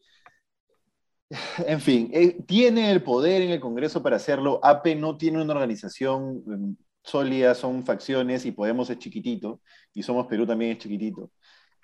en 1.67 1.81
fin, 1.81 2.11
eh, 2.13 2.43
tiene 2.47 2.91
el 2.93 3.03
poder 3.03 3.43
en 3.43 3.51
el 3.51 3.61
Congreso 3.61 4.03
para 4.03 4.17
hacerlo. 4.17 4.61
AP 4.63 4.95
no 4.97 5.17
tiene 5.17 5.43
una 5.43 5.55
organización 5.55 6.43
mm, 6.47 6.77
sólida, 7.03 7.55
son 7.55 7.85
facciones 7.85 8.47
y 8.47 8.53
Podemos 8.53 8.91
es 8.91 8.99
chiquitito 8.99 9.61
y 9.93 10.03
Somos 10.03 10.27
Perú 10.27 10.47
también 10.47 10.73
es 10.73 10.79
chiquitito. 10.79 11.31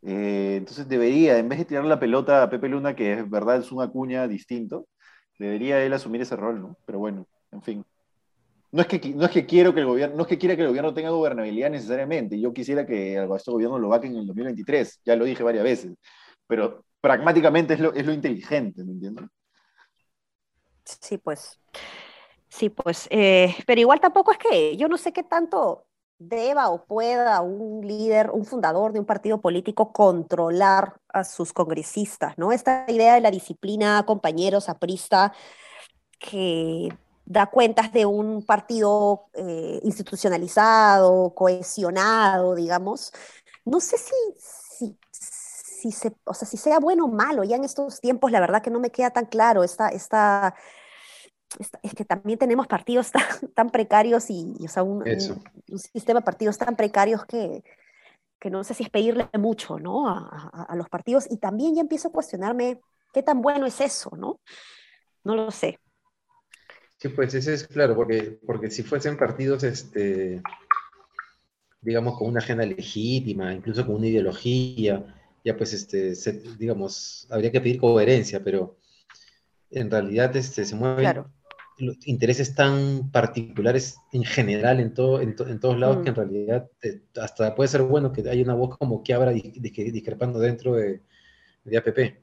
Eh, 0.03 0.57
entonces 0.59 0.89
debería, 0.89 1.39
en 1.39 1.49
vez 1.49 1.59
de 1.59 1.65
tirar 1.65 1.85
la 1.85 2.01
pelota 2.01 2.43
a 2.43 2.51
Pepe 2.51 2.69
Luna, 2.69 2.95
que 2.95 3.15
es 3.15 3.31
verdad 3.31 3.59
es 3.59 3.73
una 3.73 3.89
cuña 3.89 4.29
distinto, 4.29 4.87
debería 5.39 5.83
él 5.83 5.93
asumir 5.93 6.23
ese 6.23 6.37
rol, 6.37 6.61
¿no? 6.61 6.77
Pero 6.87 6.99
bueno, 6.99 7.27
en 7.53 7.63
fin. 7.63 7.85
no 8.73 8.83
es 8.83 8.89
que, 8.89 9.15
no 9.15 9.25
es 9.25 9.31
que 9.31 9.47
quiero 9.47 9.75
que 9.75 9.81
el 9.81 9.87
gobierno, 9.87 10.17
no 10.17 10.23
es 10.23 10.29
que 10.29 10.39
quiera 10.39 10.57
que 10.57 10.63
el 10.63 10.69
gobierno 10.69 10.95
tenga 10.95 11.11
gobernabilidad 11.11 11.71
necesariamente. 11.71 12.41
Yo 12.41 12.53
quisiera 12.53 12.87
que 12.87 13.17
este 13.17 13.51
gobierno 13.51 13.79
lo 13.79 13.89
vaquen 13.89 14.13
en 14.13 14.19
el 14.21 14.27
2023, 14.27 15.01
ya 15.05 15.17
lo 15.17 15.25
dije 15.25 15.43
varias 15.43 15.65
veces. 15.65 15.93
Pero 16.47 16.85
pragmáticamente 17.01 17.75
es 17.75 17.81
lo, 17.81 17.93
es 17.95 18.07
lo 18.07 18.13
inteligente, 18.13 18.85
¿me 18.85 18.93
entiendes? 18.93 19.27
Sí, 20.85 21.19
pues. 21.19 21.59
Sí, 22.49 22.71
pues. 22.71 23.09
Eh, 23.11 23.55
pero 23.67 23.81
igual 23.81 24.01
tampoco 24.01 24.33
es 24.33 24.39
que 24.39 24.77
yo 24.77 24.89
no 24.89 24.97
sé 24.97 25.13
qué 25.13 25.23
tanto 25.23 25.87
deba 26.19 26.71
o 26.71 26.85
pueda 26.85 27.41
un 27.43 27.87
líder, 27.87 28.31
un 28.31 28.45
fundador 28.45 28.93
de 28.93 29.01
un 29.01 29.07
partido 29.07 29.41
político 29.41 29.93
controlar 29.93 30.95
a 31.09 31.25
sus 31.25 31.53
congresistas, 31.53 32.39
¿no? 32.39 32.53
Esta 32.53 32.87
idea 32.89 33.15
de 33.15 33.21
la 33.21 33.31
disciplina, 33.31 34.05
compañeros, 34.07 34.69
aprista, 34.69 35.33
que 36.19 36.89
da 37.27 37.47
cuentas 37.47 37.93
de 37.93 38.07
un 38.07 38.45
partido 38.45 39.27
eh, 39.35 39.81
institucionalizado, 39.83 41.35
cohesionado, 41.35 42.55
digamos. 42.55 43.13
No 43.65 43.81
sé 43.81 43.99
si, 43.99 44.15
si, 44.39 44.99
si, 45.11 45.93
se, 45.93 46.13
o 46.25 46.35
sea, 46.35 46.49
si 46.49 46.57
sea 46.57 46.79
bueno 46.79 47.07
o 47.07 47.09
malo, 47.09 47.45
ya 47.45 47.57
en 47.57 47.65
estos 47.65 48.01
tiempos 48.01 48.31
la 48.31 48.41
verdad 48.41 48.63
que 48.63 48.71
no 48.71 48.81
me 48.81 48.91
queda 48.91 49.11
tan 49.11 49.27
claro 49.27 49.65
esta, 49.65 49.89
esta, 49.89 50.55
es 51.83 51.95
que 51.95 52.05
también 52.05 52.39
tenemos 52.39 52.67
partidos 52.67 53.13
tan, 53.55 53.71
precarios 53.71 54.31
y, 54.31 54.55
o 54.65 54.69
sea, 54.69 54.83
un, 54.83 55.05
sistema 55.93 56.21
de 56.21 56.25
partidos 56.25 56.59
tan 56.59 56.77
precarios 56.77 57.25
que, 57.25 57.63
que, 58.39 58.51
no 58.51 58.65
sé 58.65 58.75
si 58.75 58.83
es 58.83 58.91
pedirle 58.91 59.29
mucho 59.39 59.79
¿no? 59.79 60.09
A, 60.09 60.67
a, 60.69 60.77
los 60.77 60.89
partidos 60.89 61.27
y 61.31 61.39
también 61.39 61.75
ya 61.75 61.81
empiezo 61.81 62.09
a 62.09 62.13
cuestionarme 62.13 62.81
qué 63.13 63.23
tan 63.23 63.41
bueno 63.41 63.67
es 63.67 63.81
eso, 63.81 64.11
¿no? 64.17 64.41
No 65.25 65.35
lo 65.35 65.51
sé. 65.51 65.79
Sí, 66.99 67.09
pues 67.09 67.35
ese 67.35 67.55
es 67.55 67.67
claro, 67.67 67.95
porque, 67.95 68.39
porque 68.47 68.71
si 68.71 68.83
fuesen 68.83 69.19
partidos, 69.19 69.65
este, 69.65 70.43
digamos, 71.81 72.19
con 72.19 72.29
una 72.29 72.41
agenda 72.41 72.65
legítima, 72.65 73.53
incluso 73.53 73.85
con 73.85 73.97
una 73.97 74.07
ideología, 74.07 75.05
ya 75.45 75.57
pues, 75.57 75.73
este, 75.73 76.15
digamos, 76.59 77.27
habría 77.31 77.53
que 77.53 77.61
pedir 77.61 77.81
coherencia, 77.81 78.43
pero 78.43 78.79
en 79.71 79.91
realidad 79.91 80.35
este, 80.37 80.65
se 80.65 80.75
mueven 80.75 81.25
intereses 81.79 82.55
tan 82.55 83.11
particulares 83.11 83.99
en 84.13 84.25
general 84.25 84.81
en, 84.81 84.95
todo, 84.95 85.21
en, 85.21 85.35
todos 85.35 85.79
lados 85.79 86.03
que 86.03 86.09
en 86.09 86.15
realidad 86.15 86.71
eh, 86.83 87.03
hasta 87.21 87.55
puede 87.55 87.69
ser 87.69 87.83
bueno 87.83 88.13
que 88.13 88.29
haya 88.29 88.43
una 88.43 88.55
voz 88.55 88.79
como 88.79 89.03
que 89.03 89.13
abra 89.13 89.33
discrepando 89.33 90.39
dentro 90.39 90.75
de, 90.75 91.03
de 91.65 91.77
APP. 91.77 92.19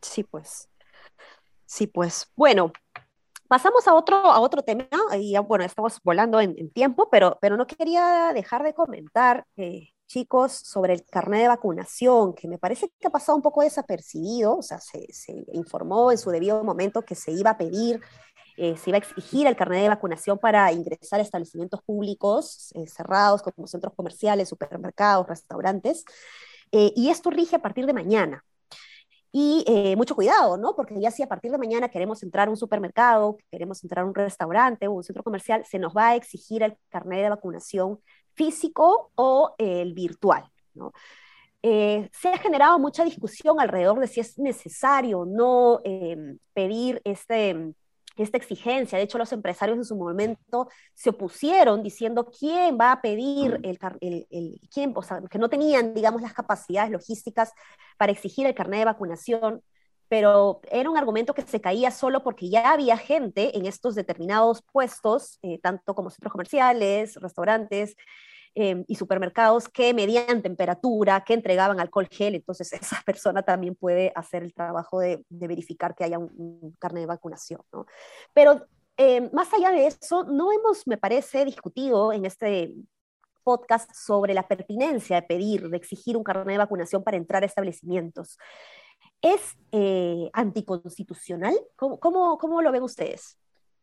Sí, 0.00 0.22
pues. 0.24 0.68
Sí, 1.66 1.86
pues. 1.86 2.30
Bueno, 2.36 2.72
Pasamos 3.48 3.88
a 3.88 3.94
otro, 3.94 4.16
a 4.16 4.40
otro 4.40 4.62
tema, 4.62 4.86
y 5.18 5.34
bueno, 5.38 5.64
estamos 5.64 5.98
volando 6.04 6.38
en, 6.38 6.70
tiempo, 6.70 7.08
pero, 7.10 7.38
pero 7.40 7.56
no 7.56 7.66
quería 7.66 8.30
dejar 8.34 8.62
de 8.62 8.74
comentar, 8.74 9.46
eh, 9.56 9.88
chicos, 10.06 10.52
sobre 10.52 10.92
el 10.92 11.06
carnet 11.06 11.40
de 11.40 11.48
vacunación, 11.48 12.34
que 12.34 12.46
me 12.46 12.58
parece 12.58 12.92
que 13.00 13.06
ha 13.06 13.10
pasado 13.10 13.36
un 13.36 13.42
poco 13.42 13.62
desapercibido, 13.62 14.58
o 14.58 14.62
sea, 14.62 14.78
se, 14.80 15.06
informó 15.54 16.12
en 16.12 16.18
su 16.18 16.30
debido 16.30 16.62
momento 16.62 17.00
que 17.00 17.14
se 17.14 17.32
iba 17.32 17.52
a 17.52 17.56
pedir, 17.56 18.02
eh, 18.58 18.76
se 18.76 18.90
iba 18.90 18.96
a 18.96 19.00
exigir 19.00 19.46
el 19.46 19.56
carnet 19.56 19.82
de 19.82 19.88
vacunación 19.88 20.38
para 20.38 20.72
ingresar 20.72 21.20
a 21.20 21.22
establecimientos 21.22 21.80
públicos 21.82 22.72
eh, 22.74 22.86
cerrados, 22.86 23.42
como 23.42 23.66
centros 23.66 23.94
comerciales, 23.94 24.48
supermercados, 24.48 25.26
restaurantes, 25.26 26.04
y 26.70 27.08
esto 27.08 27.30
rige 27.30 27.56
a 27.56 27.62
partir 27.62 27.86
de 27.86 27.94
mañana. 27.94 28.44
Y 29.30 29.64
eh, 29.66 29.94
mucho 29.96 30.14
cuidado, 30.14 30.56
¿no? 30.56 30.74
Porque 30.74 30.98
ya 30.98 31.10
si 31.10 31.22
a 31.22 31.28
partir 31.28 31.50
de 31.50 31.58
mañana 31.58 31.88
queremos 31.90 32.22
entrar 32.22 32.48
a 32.48 32.50
un 32.50 32.56
supermercado, 32.56 33.36
queremos 33.50 33.82
entrar 33.84 34.04
a 34.04 34.08
un 34.08 34.14
restaurante 34.14 34.88
o 34.88 34.92
un 34.92 35.04
centro 35.04 35.22
comercial, 35.22 35.64
se 35.66 35.78
nos 35.78 35.94
va 35.94 36.08
a 36.08 36.16
exigir 36.16 36.62
el 36.62 36.76
carnet 36.88 37.22
de 37.22 37.30
vacunación 37.30 38.00
físico 38.34 39.10
o 39.16 39.54
el 39.58 39.92
virtual, 39.92 40.50
¿no? 40.74 40.92
Eh, 41.62 42.08
se 42.12 42.28
ha 42.28 42.38
generado 42.38 42.78
mucha 42.78 43.04
discusión 43.04 43.60
alrededor 43.60 43.98
de 44.00 44.06
si 44.06 44.20
es 44.20 44.38
necesario 44.38 45.20
o 45.20 45.26
no 45.26 45.80
em, 45.84 46.38
pedir 46.54 47.00
este, 47.04 47.74
esta 48.22 48.36
exigencia. 48.36 48.98
De 48.98 49.04
hecho, 49.04 49.18
los 49.18 49.32
empresarios 49.32 49.78
en 49.78 49.84
su 49.84 49.96
momento 49.96 50.68
se 50.94 51.10
opusieron 51.10 51.82
diciendo 51.82 52.26
quién 52.26 52.78
va 52.80 52.92
a 52.92 53.00
pedir 53.00 53.60
el, 53.62 53.78
el, 54.30 54.60
quién, 54.72 54.92
o 54.94 55.02
sea, 55.02 55.20
que 55.30 55.38
no 55.38 55.48
tenían, 55.48 55.94
digamos, 55.94 56.22
las 56.22 56.34
capacidades 56.34 56.90
logísticas 56.90 57.52
para 57.96 58.12
exigir 58.12 58.46
el 58.46 58.54
carnet 58.54 58.80
de 58.80 58.84
vacunación, 58.86 59.62
pero 60.08 60.60
era 60.70 60.90
un 60.90 60.96
argumento 60.96 61.34
que 61.34 61.42
se 61.42 61.60
caía 61.60 61.90
solo 61.90 62.22
porque 62.22 62.48
ya 62.48 62.72
había 62.72 62.96
gente 62.96 63.56
en 63.56 63.66
estos 63.66 63.94
determinados 63.94 64.62
puestos, 64.72 65.38
eh, 65.42 65.58
tanto 65.60 65.94
como 65.94 66.10
centros 66.10 66.32
comerciales, 66.32 67.16
restaurantes, 67.16 67.94
Em, 68.60 68.84
y 68.88 68.96
supermercados 68.96 69.68
que 69.68 69.94
medían 69.94 70.42
temperatura, 70.42 71.22
que 71.22 71.32
entregaban 71.32 71.78
alcohol 71.78 72.08
gel, 72.10 72.34
entonces 72.34 72.72
esa 72.82 73.00
persona 73.06 73.44
también 73.44 73.76
puede 73.76 74.10
hacer 74.16 74.42
el 74.42 74.52
trabajo 74.52 74.98
de, 74.98 75.24
verificar 75.28 75.94
que 75.94 76.02
haya 76.02 76.18
un, 76.18 76.74
carnet 76.80 77.02
de 77.02 77.06
vacunación. 77.06 77.60
¿no? 77.72 77.86
Pero 78.34 78.66
em, 78.96 79.30
más 79.32 79.54
allá 79.54 79.70
de 79.70 79.86
eso, 79.86 80.24
no 80.24 80.50
hemos, 80.50 80.88
me 80.88 80.98
parece, 80.98 81.44
discutido 81.44 82.12
en 82.12 82.24
este 82.24 82.74
podcast 83.44 83.92
sobre 83.94 84.34
la 84.34 84.48
pertinencia 84.48 85.20
de 85.20 85.22
pedir, 85.22 85.68
de 85.68 85.76
exigir 85.76 86.16
un 86.16 86.24
carnet 86.24 86.54
de 86.54 86.58
vacunación 86.58 87.04
para 87.04 87.16
entrar 87.16 87.44
a 87.44 87.46
establecimientos. 87.46 88.38
¿Es 89.22 89.56
eh, 89.70 90.30
anticonstitucional? 90.32 91.54
¿Cómo, 91.76 92.00
cómo, 92.00 92.38
cómo 92.38 92.60
lo 92.60 92.72
ven 92.72 92.82
ustedes? 92.82 93.38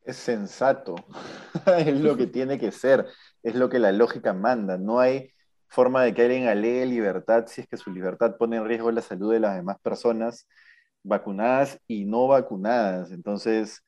Es 0.06 0.18
sensato, 0.18 0.96
es 1.78 2.00
lo 2.00 2.15
que 2.15 2.28
tiene 2.28 2.60
que 2.60 2.72
ser 2.72 3.08
es 3.46 3.54
lo 3.54 3.70
que 3.70 3.80
la 3.80 3.91
lógica 3.91 4.34
manda. 4.34 4.78
No 4.78 5.00
hay 5.00 5.32
forma 5.68 6.04
de 6.04 6.13
que 6.15 6.24
alguien 6.24 6.48
alee 6.48 6.86
libertad 6.86 7.46
si 7.48 7.62
es 7.62 7.68
que 7.68 7.78
su 7.78 7.91
libertad 7.91 8.38
pone 8.38 8.58
en 8.58 8.65
riesgo 8.65 8.91
la 8.91 9.02
salud 9.02 9.32
de 9.32 9.39
las 9.39 9.56
demás 9.56 9.78
personas 9.82 10.48
vacunadas 11.04 11.80
y 11.88 12.06
no 12.06 12.28
vacunadas. 12.28 13.12
Entonces, 13.12 13.84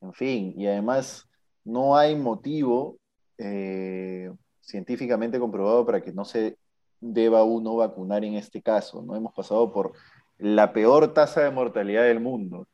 en 0.00 0.12
fin, 0.12 0.54
y 0.56 0.68
además 0.68 1.28
no 1.64 1.96
hay 1.96 2.14
motivo 2.14 2.98
eh, 3.36 4.30
científicamente 4.60 5.40
comprobado 5.40 5.84
para 5.84 6.00
que 6.00 6.12
no 6.12 6.24
se 6.24 6.56
deba 7.00 7.42
uno 7.42 7.76
vacunar 7.76 8.24
en 8.24 8.34
este 8.34 8.62
caso. 8.62 9.02
No 9.02 9.16
hemos 9.16 9.34
pasado 9.34 9.72
por 9.72 9.92
la 10.38 10.72
peor 10.72 11.12
tasa 11.12 11.42
de 11.42 11.50
mortalidad 11.50 12.04
del 12.04 12.20
mundo. 12.20 12.68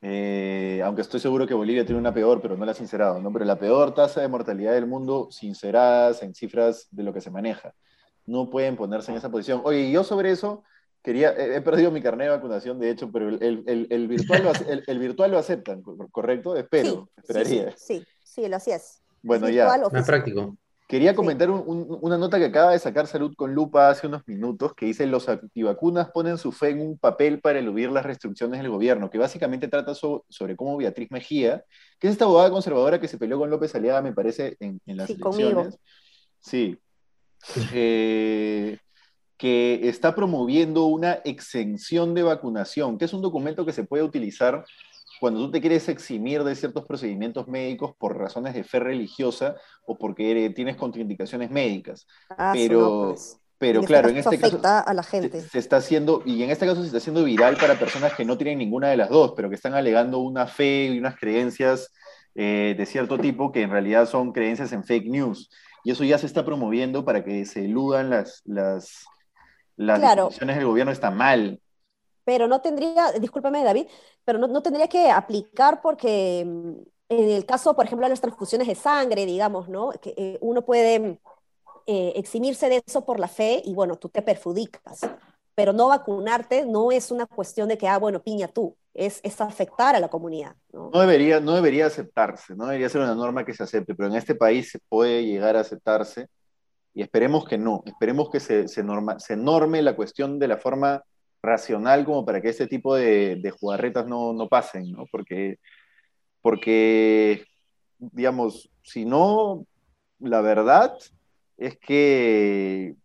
Eh, 0.00 0.80
aunque 0.84 1.02
estoy 1.02 1.18
seguro 1.18 1.46
que 1.46 1.54
Bolivia 1.54 1.84
tiene 1.84 2.00
una 2.00 2.14
peor, 2.14 2.40
pero 2.40 2.56
no 2.56 2.64
la 2.64 2.72
ha 2.72 2.74
sincerado, 2.74 3.20
¿no? 3.20 3.32
Pero 3.32 3.44
la 3.44 3.58
peor 3.58 3.94
tasa 3.94 4.20
de 4.20 4.28
mortalidad 4.28 4.72
del 4.74 4.86
mundo, 4.86 5.28
sinceradas 5.30 6.22
en 6.22 6.34
cifras 6.34 6.86
de 6.90 7.02
lo 7.02 7.12
que 7.12 7.20
se 7.20 7.30
maneja. 7.30 7.74
No 8.24 8.48
pueden 8.50 8.76
ponerse 8.76 9.10
en 9.10 9.16
esa 9.16 9.30
posición. 9.30 9.62
Oye, 9.64 9.90
yo 9.90 10.04
sobre 10.04 10.30
eso 10.30 10.62
quería, 11.02 11.30
he, 11.30 11.60
perdido 11.62 11.90
mi 11.90 12.00
carnet 12.00 12.28
de 12.28 12.36
vacunación, 12.36 12.78
de 12.78 12.90
hecho, 12.90 13.10
pero 13.10 13.28
el, 13.28 14.08
virtual, 14.08 14.44
lo, 14.44 14.52
el, 14.86 14.98
virtual 14.98 15.30
lo 15.30 15.38
aceptan, 15.38 15.82
¿correcto? 15.82 16.56
Espero, 16.56 17.08
esperaría. 17.16 17.74
Sí, 17.76 18.04
sí, 18.22 18.46
lo 18.48 18.56
así 18.56 18.70
es. 18.70 19.02
Bueno, 19.22 19.48
ya. 19.48 19.66
Más 19.90 20.06
práctico. 20.06 20.56
Quería 20.88 21.14
comentar 21.14 21.50
una 21.50 22.16
nota 22.16 22.38
que 22.38 22.46
acaba 22.46 22.72
de 22.72 22.78
sacar 22.78 23.06
Salud 23.06 23.34
con 23.36 23.54
Lupa 23.54 23.90
hace 23.90 24.06
unos 24.06 24.26
minutos, 24.26 24.72
que 24.74 24.86
dice 24.86 25.06
los 25.06 25.28
antivacunas 25.28 26.08
ponen 26.12 26.38
su 26.38 26.50
fe 26.50 26.70
en 26.70 26.80
un 26.80 26.96
papel 26.96 27.40
para 27.40 27.58
eludir 27.58 27.90
las 27.90 28.06
restricciones 28.06 28.62
del 28.62 28.70
gobierno, 28.70 29.10
que 29.10 29.18
básicamente 29.18 29.68
trata 29.68 29.94
sobre 29.94 30.56
cómo 30.56 30.78
Beatriz 30.78 31.10
Mejía, 31.10 31.62
que 31.98 32.06
es 32.06 32.12
esta 32.12 32.24
abogada 32.24 32.50
conservadora 32.50 32.98
que 32.98 33.06
se 33.06 33.18
peleó 33.18 33.38
con 33.38 33.50
López 33.50 33.74
Aliaga, 33.74 34.00
me 34.00 34.14
parece, 34.14 34.56
en, 34.60 34.80
las 34.86 35.10
elecciones. 35.10 35.78
Sí. 36.40 36.78
Eh, 37.74 38.78
que 39.36 39.88
está 39.88 40.14
promoviendo 40.14 40.86
una 40.86 41.20
exención 41.24 42.14
de 42.14 42.22
vacunación, 42.22 42.96
que 42.96 43.04
es 43.04 43.12
un 43.12 43.20
documento 43.20 43.66
que 43.66 43.74
se 43.74 43.84
puede 43.84 44.04
utilizar 44.04 44.64
cuando 45.20 45.40
tú 45.40 45.50
te 45.50 45.60
quieres 45.60 45.88
eximir 45.88 46.44
de 46.44 46.54
ciertos 46.54 46.84
procedimientos 46.84 47.48
médicos 47.48 47.94
por 47.98 48.16
razones 48.16 48.54
de 48.54 48.64
fe 48.64 48.80
religiosa 48.80 49.56
o 49.84 49.96
porque 49.98 50.50
tienes 50.54 50.76
contraindicaciones 50.76 51.50
médicas. 51.50 52.06
Ah, 52.30 52.52
pero, 52.54 53.08
pues. 53.10 53.38
pero 53.58 53.82
claro, 53.82 54.08
en 54.08 54.18
este 54.18 54.38
caso 54.38 54.60
a 54.64 54.94
la 54.94 55.02
gente. 55.02 55.40
Se, 55.40 55.58
está 55.58 55.76
haciendo, 55.76 56.22
y 56.24 56.42
en 56.42 56.50
este 56.50 56.66
caso 56.66 56.80
se 56.80 56.86
está 56.86 56.98
haciendo 56.98 57.24
viral 57.24 57.56
para 57.56 57.78
personas 57.78 58.14
que 58.14 58.24
no 58.24 58.38
tienen 58.38 58.58
ninguna 58.58 58.88
de 58.88 58.96
las 58.96 59.10
dos, 59.10 59.32
pero 59.36 59.48
que 59.48 59.56
están 59.56 59.74
alegando 59.74 60.18
una 60.18 60.46
fe 60.46 60.86
y 60.86 60.98
unas 60.98 61.16
creencias 61.16 61.92
eh, 62.34 62.74
de 62.78 62.86
cierto 62.86 63.18
tipo 63.18 63.50
que 63.50 63.62
en 63.62 63.70
realidad 63.70 64.06
son 64.06 64.32
creencias 64.32 64.72
en 64.72 64.84
fake 64.84 65.06
news. 65.06 65.50
Y 65.84 65.90
eso 65.90 66.04
ya 66.04 66.18
se 66.18 66.26
está 66.26 66.44
promoviendo 66.44 67.04
para 67.04 67.24
que 67.24 67.44
se 67.44 67.64
eludan 67.64 68.10
las, 68.10 68.42
las, 68.44 69.04
las 69.76 70.00
decisiones 70.00 70.56
del 70.56 70.66
gobierno. 70.66 70.92
Está 70.92 71.10
mal 71.10 71.60
pero 72.28 72.46
no 72.46 72.60
tendría, 72.60 73.10
discúlpame 73.12 73.64
David, 73.64 73.86
pero 74.22 74.38
no, 74.38 74.62
tendría 74.62 74.86
que 74.86 75.10
aplicar 75.10 75.80
porque 75.80 76.44
mm, 76.46 76.72
en 77.08 77.30
el 77.30 77.46
caso, 77.46 77.74
por 77.74 77.86
ejemplo, 77.86 78.04
de 78.04 78.10
las 78.10 78.20
transfusiones 78.20 78.68
de 78.68 78.74
sangre, 78.74 79.24
digamos, 79.24 79.70
¿no? 79.70 79.92
Que 79.92 80.12
eh, 80.14 80.38
uno 80.42 80.60
puede 80.60 81.18
eh, 81.86 82.12
eximirse 82.16 82.68
de 82.68 82.82
eso 82.86 83.06
por 83.06 83.18
la 83.18 83.28
fe 83.28 83.62
y 83.64 83.72
bueno, 83.72 83.96
tú 83.96 84.10
te 84.10 84.20
perjudicas, 84.20 85.08
pero 85.54 85.72
no 85.72 85.88
vacunarte 85.88 86.66
no 86.66 86.92
es 86.92 87.10
una 87.10 87.24
cuestión 87.24 87.66
de 87.66 87.78
que, 87.78 87.88
ah, 87.88 87.96
bueno, 87.96 88.22
piña 88.22 88.48
tú, 88.48 88.76
es, 88.92 89.20
es 89.22 89.40
afectar 89.40 89.96
a 89.96 90.00
la 90.00 90.08
comunidad. 90.08 90.54
¿no? 90.70 90.90
debería, 90.90 91.40
no 91.40 91.54
debería 91.54 91.86
aceptarse, 91.86 92.54
no 92.54 92.66
debería 92.66 92.90
ser 92.90 93.00
una 93.00 93.14
norma 93.14 93.46
que 93.46 93.54
se 93.54 93.62
acepte, 93.62 93.94
pero 93.94 94.10
en 94.10 94.16
este 94.16 94.34
país 94.34 94.70
se 94.70 94.80
puede 94.90 95.24
llegar 95.24 95.56
a 95.56 95.60
aceptarse 95.60 96.28
y 96.92 97.00
esperemos 97.00 97.46
que 97.46 97.56
no, 97.56 97.82
esperemos 97.86 98.28
que 98.28 98.38
se, 98.38 98.68
se, 98.68 98.84
norma, 98.84 99.18
se 99.18 99.34
norme 99.34 99.80
la 99.80 99.96
cuestión 99.96 100.38
de 100.38 100.48
la 100.48 100.58
forma 100.58 101.02
racional 101.42 102.04
como 102.04 102.24
para 102.24 102.40
que 102.40 102.48
este 102.48 102.66
tipo 102.66 102.94
de, 102.94 103.52
jugarretas 103.58 104.06
no, 104.06 104.32
no 104.32 104.48
pasen, 104.48 104.90
¿no? 104.92 105.06
Porque, 105.10 105.58
porque, 106.42 107.44
digamos, 107.98 108.70
si 108.82 109.04
no, 109.04 109.66
la 110.18 110.40
verdad 110.40 110.94
es 111.56 111.78
que 111.78 112.96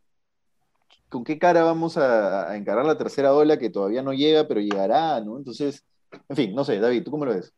con 1.10 1.24
qué 1.24 1.38
cara 1.38 1.64
vamos 1.64 1.98
a, 1.98 2.56
encarar 2.58 2.86
la 2.86 2.98
tercera 2.98 3.34
ola 3.34 3.60
que 3.60 3.70
todavía 3.70 4.02
no 4.02 4.14
llega, 4.14 4.48
pero 4.48 4.60
llegará, 4.60 5.22
¿no? 5.22 5.38
Entonces, 5.38 5.84
en 6.28 6.36
fin, 6.36 6.56
no 6.56 6.64
sé, 6.64 6.80
David, 6.80 7.04
¿tú 7.04 7.12
cómo 7.12 7.26
lo 7.26 7.36
ves? 7.36 7.54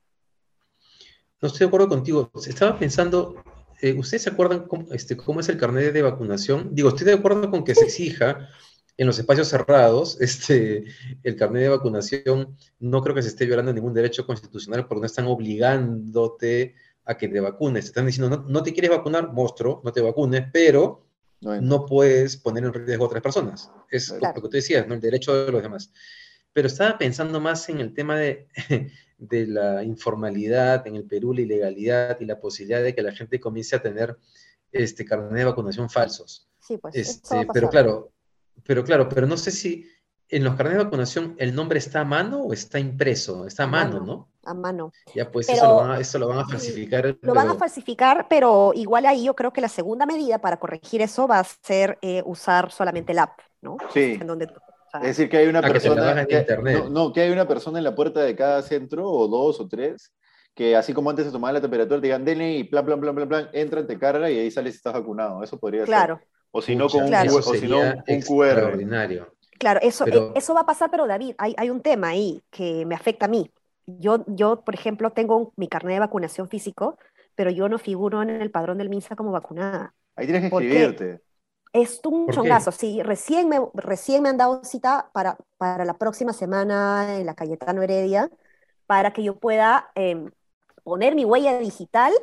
No 1.41 1.47
estoy 1.47 1.59
de 1.59 1.67
acuerdo 1.67 1.87
contigo. 1.87 2.31
Estaba 2.45 2.77
pensando, 2.77 3.35
eh, 3.81 3.93
¿ustedes 3.93 4.23
se 4.23 4.29
acuerdan 4.29 4.67
este, 4.91 5.15
cómo 5.15 5.39
es 5.39 5.49
el 5.49 5.57
carnet 5.57 5.93
de 5.93 6.01
vacunación? 6.01 6.69
Digo, 6.73 6.89
estoy 6.89 7.05
de 7.07 7.13
acuerdo 7.13 7.49
con 7.49 7.63
que 7.63 7.75
se 7.75 7.85
exija 7.85 8.49
en 8.97 9.07
los 9.07 9.19
espacios 9.19 9.47
cerrados 9.47 10.17
este, 10.21 10.85
el 11.23 11.35
carnet 11.35 11.63
de 11.63 11.69
vacunación. 11.69 12.57
No 12.79 13.01
creo 13.01 13.15
que 13.15 13.21
se 13.21 13.29
esté 13.29 13.45
violando 13.45 13.73
ningún 13.73 13.93
derecho 13.93 14.25
constitucional 14.25 14.87
porque 14.87 15.01
no 15.01 15.05
están 15.05 15.27
obligándote 15.27 16.75
a 17.05 17.17
que 17.17 17.27
te 17.27 17.39
vacunes. 17.39 17.85
Te 17.85 17.89
están 17.89 18.05
diciendo, 18.05 18.35
no, 18.35 18.45
no 18.47 18.63
te 18.63 18.73
quieres 18.73 18.91
vacunar, 18.91 19.31
monstruo, 19.31 19.81
no 19.83 19.91
te 19.91 20.01
vacunes, 20.01 20.45
pero 20.51 21.05
no, 21.41 21.85
puedes 21.85 22.37
poner 22.37 22.63
en 22.63 22.73
riesgo 22.73 23.05
a 23.05 23.07
otras 23.07 23.21
personas. 23.21 23.71
Es 23.89 24.09
lo 24.09 24.33
que 24.33 24.41
tú 24.41 24.49
decías, 24.49 24.87
¿no? 24.87 24.95
el 24.95 25.01
derecho 25.01 25.45
de 25.45 25.51
los 25.51 25.61
demás. 25.61 25.91
Pero 26.53 26.67
estaba 26.67 26.97
pensando 26.97 27.39
más 27.39 27.67
en 27.69 27.79
el 27.81 27.93
tema 27.93 28.17
de, 28.17 28.47
de 29.17 29.47
la 29.47 29.83
informalidad 29.83 30.87
en 30.87 30.95
el 30.95 31.03
Perú, 31.03 31.33
la 31.33 31.41
ilegalidad 31.41 32.19
y 32.19 32.25
la 32.25 32.39
posibilidad 32.39 32.81
de 32.81 32.95
que 32.95 33.01
la 33.01 33.11
gente 33.11 33.39
comience 33.39 33.75
a 33.75 33.81
tener 33.81 34.17
este 34.71 35.05
carnet 35.05 35.33
de 35.33 35.45
vacunación 35.45 35.89
falsos. 35.89 36.49
Sí, 36.59 36.77
pues. 36.77 36.95
Este, 36.95 37.47
pero 37.53 37.69
claro, 37.69 38.11
pero 38.63 38.83
claro, 38.83 39.09
pero 39.09 39.27
no 39.27 39.37
sé 39.37 39.51
si 39.51 39.89
en 40.29 40.43
los 40.43 40.55
carnets 40.55 40.77
de 40.77 40.83
vacunación 40.83 41.35
el 41.37 41.53
nombre 41.53 41.79
está 41.79 42.01
a 42.01 42.05
mano 42.05 42.41
o 42.41 42.53
está 42.53 42.79
impreso, 42.79 43.45
está 43.45 43.63
a 43.63 43.67
mano, 43.67 43.99
¿no? 43.99 44.29
A 44.43 44.53
mano. 44.53 44.91
Ya, 45.13 45.31
pues 45.31 45.49
eso, 45.49 45.67
lo 45.67 45.75
van 45.77 45.91
a, 45.91 45.99
eso, 45.99 46.19
lo 46.19 46.27
van 46.27 46.39
a, 46.39 46.45
falsificar. 46.45 47.17
Lo 47.21 47.33
van 47.33 47.49
a 47.49 47.55
falsificar, 47.55 48.27
pero 48.29 48.71
igual 48.75 49.05
ahí 49.05 49.25
yo 49.25 49.35
creo 49.35 49.51
que 49.51 49.61
la 49.61 49.69
segunda 49.69 50.05
medida 50.05 50.39
para 50.39 50.57
corregir 50.57 51.01
eso 51.01 51.27
va 51.27 51.39
a 51.39 51.43
ser 51.43 51.97
eh, 52.01 52.21
usar 52.25 52.71
solamente 52.71 53.11
el 53.11 53.19
app, 53.19 53.39
¿no? 53.61 53.77
Sí. 53.91 54.19
es 54.19 55.01
decir, 55.01 55.29
que 55.29 55.37
hay 55.37 55.47
una 55.47 55.61
persona. 55.61 56.25
no, 56.89 57.11
que 57.13 57.21
hay 57.21 57.31
una 57.31 57.47
persona 57.47 57.77
en 57.77 57.83
la 57.83 57.95
puerta 57.95 58.21
de 58.21 58.35
cada 58.35 58.61
centro, 58.61 59.09
o 59.09 59.27
dos 59.27 59.59
o 59.59 59.67
tres, 59.67 60.11
que 60.53 60.75
así 60.75 60.93
como 60.93 61.09
antes 61.09 61.25
se 61.25 61.31
tomaba 61.31 61.53
la 61.53 61.61
temperatura, 61.61 61.99
te 61.99 62.07
digan 62.07 62.25
DNI, 62.25 62.63
plan, 62.65 62.85
plan, 62.85 62.99
plan, 62.99 63.15
plan, 63.15 63.27
plan, 63.27 63.49
entra, 63.53 63.85
te 63.85 63.97
carga 63.99 64.29
y 64.29 64.39
ahí 64.39 64.49
sales 64.49 64.73
si 64.73 64.77
estás 64.77 64.93
vacunado. 64.93 65.43
Eso 65.43 65.59
podría 65.59 65.85
claro. 65.85 66.17
ser. 66.17 66.34
O 66.57 66.61
si 66.61 66.73
no, 66.73 66.87
con 66.87 67.03
un, 67.03 67.13
o 67.13 68.01
un 68.07 68.21
QR. 68.21 69.27
Claro, 69.59 69.81
eso, 69.83 70.07
eh, 70.07 70.31
eso 70.35 70.53
va 70.53 70.61
a 70.61 70.65
pasar, 70.65 70.89
pero 70.89 71.05
David, 71.05 71.35
hay, 71.37 71.53
hay 71.57 71.69
un 71.69 71.81
tema 71.81 72.07
ahí 72.07 72.41
que 72.49 72.85
me 72.85 72.95
afecta 72.95 73.25
a 73.25 73.27
mí. 73.27 73.51
Yo, 73.85 74.23
yo 74.27 74.61
por 74.61 74.73
ejemplo, 74.73 75.11
tengo 75.11 75.51
mi 75.57 75.67
carnet 75.67 75.95
de 75.95 75.99
vacunación 75.99 76.47
físico, 76.47 76.97
pero 77.35 77.51
yo 77.51 77.67
no 77.67 77.77
figuro 77.77 78.21
en 78.21 78.29
el 78.29 78.51
padrón 78.51 78.77
del 78.77 78.87
MINSA 78.87 79.17
como 79.17 79.33
vacunada. 79.33 79.93
Ahí 80.15 80.27
tienes 80.27 80.43
que 80.43 80.55
inscribirte. 80.55 81.21
Es 81.73 81.99
un 82.05 82.29
chongazo, 82.29 82.71
sí. 82.71 83.03
Recién 83.03 83.49
me, 83.49 83.59
recién 83.73 84.23
me 84.23 84.29
han 84.29 84.37
dado 84.37 84.63
cita 84.63 85.09
para, 85.11 85.35
para 85.57 85.83
la 85.83 85.97
próxima 85.97 86.31
semana 86.31 87.17
en 87.19 87.25
la 87.25 87.35
Cayetano 87.35 87.81
Heredia 87.81 88.29
para 88.85 89.11
que 89.11 89.23
yo 89.23 89.35
pueda 89.39 89.91
em, 89.95 90.31
poner 90.85 91.15
mi 91.15 91.25
huella 91.25 91.59
digital 91.59 92.13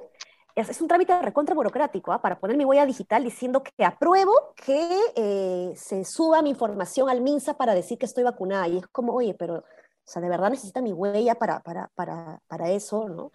es, 0.55 0.81
un 0.81 0.89
trámite 0.89 1.21
recontra 1.21 1.55
burocrático 1.55 2.13
¿ah? 2.13 2.21
para 2.21 2.39
poner 2.39 2.57
mi 2.57 2.65
huella 2.65 2.87
digital 2.87 3.25
diciendo 3.25 3.63
que 3.63 3.85
apruebo 3.85 4.33
que 4.55 5.01
eh, 5.17 5.73
se 5.77 6.05
suba 6.05 6.43
mi 6.43 6.51
información 6.51 7.09
al 7.09 7.21
MINSA 7.21 7.57
para 7.57 7.75
decir 7.75 7.99
que 7.99 8.07
estoy 8.07 8.25
vacunada. 8.25 8.69
Y 8.69 8.79
es 8.79 8.87
como, 8.89 9.15
oye, 9.15 9.35
pero, 9.35 9.57
o 9.57 9.65
sea, 10.05 10.21
de 10.21 10.29
verdad 10.29 10.51
necesita 10.51 10.83
mi 10.83 10.93
huella 10.93 11.35
para, 11.37 11.61
para, 11.61 11.91
para, 11.95 12.41
para 12.47 12.71
eso, 12.71 13.09
¿no? 13.09 13.33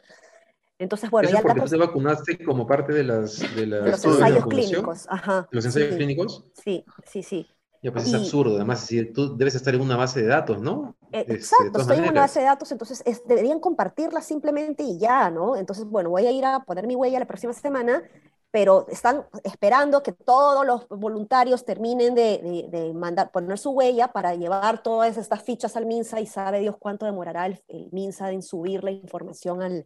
Entonces, 0.80 1.10
bueno, 1.10 1.27
¿Eso 1.27 1.38
ya 1.38 1.41
porque 1.41 1.62
tú 1.62 1.69
te 1.69 1.77
vacunaste 1.77 2.43
como 2.45 2.67
parte 2.67 2.93
de 2.93 3.03
las 3.03 3.39
de, 3.56 3.65
los 3.65 4.06
ensayos 4.06 4.45
clínicos, 4.45 5.08
ajá. 5.10 5.47
¿Los 5.49 5.65
ensayos 5.65 5.95
clínicos? 5.95 6.45
Sí, 6.53 6.86
sí, 7.03 7.23
sí. 7.23 7.47
Ya, 7.81 7.91
pues 7.91 8.07
es 8.07 8.13
absurdo, 8.13 8.55
además, 8.55 8.79
si 8.81 9.05
tú 9.11 9.37
debes 9.37 9.55
estar 9.55 9.73
en 9.75 9.81
una 9.81 9.95
base 9.95 10.21
de 10.21 10.27
datos, 10.27 10.59
¿no? 10.61 10.95
Eh, 11.11 11.19
este, 11.19 11.33
exacto, 11.33 11.79
estoy 11.79 11.97
en 11.97 12.09
una 12.09 12.21
base 12.21 12.39
de 12.39 12.45
datos, 12.45 12.71
entonces 12.71 13.03
deberían 13.25 13.59
compartirla 13.59 14.21
simplemente 14.21 14.83
y 14.83 14.97
ya, 14.97 15.29
¿no? 15.29 15.55
Entonces, 15.55 15.85
bueno, 15.85 16.09
voy 16.09 16.25
a 16.25 16.31
ir 16.31 16.45
a 16.45 16.61
poner 16.61 16.87
mi 16.87 16.95
huella 16.95 17.19
la 17.19 17.27
próxima 17.27 17.53
semana, 17.53 18.03
pero 18.49 18.87
están 18.89 19.25
esperando 19.43 20.01
que 20.01 20.11
todos 20.11 20.65
los 20.65 20.87
voluntarios 20.89 21.65
terminen 21.65 22.15
de, 22.15 22.67
de, 22.71 22.93
mandar, 22.93 23.31
poner 23.31 23.57
su 23.59 23.71
huella 23.71 24.07
para 24.07 24.33
llevar 24.35 24.81
todas 24.81 25.17
estas 25.17 25.43
fichas 25.43 25.75
al 25.75 25.85
MINSA 25.85 26.19
y 26.19 26.25
sabe 26.25 26.59
Dios 26.59 26.75
cuánto 26.79 27.05
demorará 27.05 27.45
el, 27.45 27.61
el 27.67 27.89
MINSA 27.91 28.31
en 28.31 28.41
subir 28.41 28.83
la 28.83 28.91
información 28.91 29.61
al, 29.61 29.85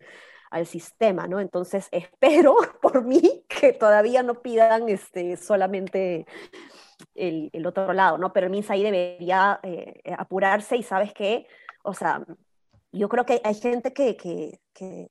al 0.51 0.67
sistema, 0.67 1.27
¿no? 1.27 1.39
Entonces 1.39 1.87
espero 1.91 2.55
por 2.81 3.03
mí 3.03 3.43
que 3.47 3.73
todavía 3.73 4.21
no 4.21 4.41
pidan 4.41 4.89
este, 4.89 5.37
solamente 5.37 6.27
el, 7.15 7.65
otro 7.65 7.93
lado, 7.93 8.17
¿no? 8.17 8.33
Pero 8.33 8.47
el 8.47 8.51
MINSA 8.51 8.73
ahí 8.73 8.83
debería 8.83 9.59
eh, 9.63 10.01
apurarse 10.17 10.77
y 10.77 10.83
sabes 10.83 11.13
qué, 11.13 11.47
o 11.83 11.93
sea, 11.93 12.23
yo 12.91 13.09
creo 13.09 13.25
que 13.25 13.41
hay 13.43 13.55
gente 13.55 13.93
que, 13.93 14.17
que 14.17 15.09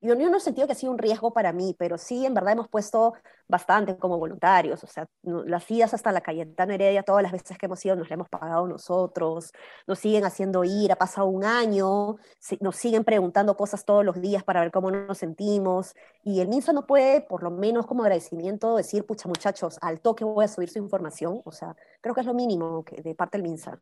yo, 0.00 0.14
no 0.14 0.36
he 0.36 0.40
sentido 0.40 0.66
que 0.66 0.72
ha 0.72 0.76
sido 0.76 0.92
un 0.92 0.98
riesgo 0.98 1.32
para 1.32 1.52
mí, 1.52 1.74
pero 1.78 1.98
sí, 1.98 2.24
en 2.26 2.34
verdad 2.34 2.52
hemos 2.52 2.68
puesto 2.68 3.14
bastante 3.48 3.96
como 3.96 4.18
voluntarios, 4.18 4.82
o 4.84 4.86
sea, 4.86 5.06
las 5.22 5.70
idas 5.70 5.94
hasta 5.94 6.12
la 6.12 6.20
Cayetano 6.20 6.72
Heredia, 6.72 7.02
todas 7.02 7.22
las 7.22 7.32
veces 7.32 7.58
que 7.58 7.66
hemos 7.66 7.84
ido 7.84 7.96
nos 7.96 8.08
la 8.08 8.14
hemos 8.14 8.28
pagado 8.28 8.66
nosotros, 8.66 9.52
nos 9.86 9.98
siguen 9.98 10.24
haciendo 10.24 10.64
ir, 10.64 10.92
ha 10.92 10.96
pasado 10.96 11.26
un 11.26 11.44
año, 11.44 12.16
nos 12.60 12.76
siguen 12.76 13.04
preguntando 13.04 13.56
cosas 13.56 13.84
todos 13.84 14.04
los 14.04 14.20
días 14.20 14.44
para 14.44 14.60
ver 14.60 14.70
cómo 14.70 14.90
nos 14.90 15.18
sentimos, 15.18 15.94
y 16.22 16.40
el 16.40 16.48
MINSA 16.48 16.72
no 16.72 16.86
puede, 16.86 17.20
por 17.20 17.42
lo 17.42 17.50
menos 17.50 17.86
como 17.86 18.02
agradecimiento, 18.02 18.76
decir, 18.76 19.04
pucha 19.04 19.28
muchachos, 19.28 19.78
al 19.80 20.00
toque 20.00 20.24
voy 20.24 20.44
a 20.44 20.48
subir 20.48 20.70
su 20.70 20.78
información, 20.78 21.42
o 21.44 21.52
sea, 21.52 21.76
creo 22.00 22.14
que 22.14 22.20
es 22.20 22.26
lo 22.26 22.34
mínimo 22.34 22.84
que, 22.84 23.02
de 23.02 23.14
parte 23.14 23.38
del 23.38 23.48
MINSA. 23.48 23.80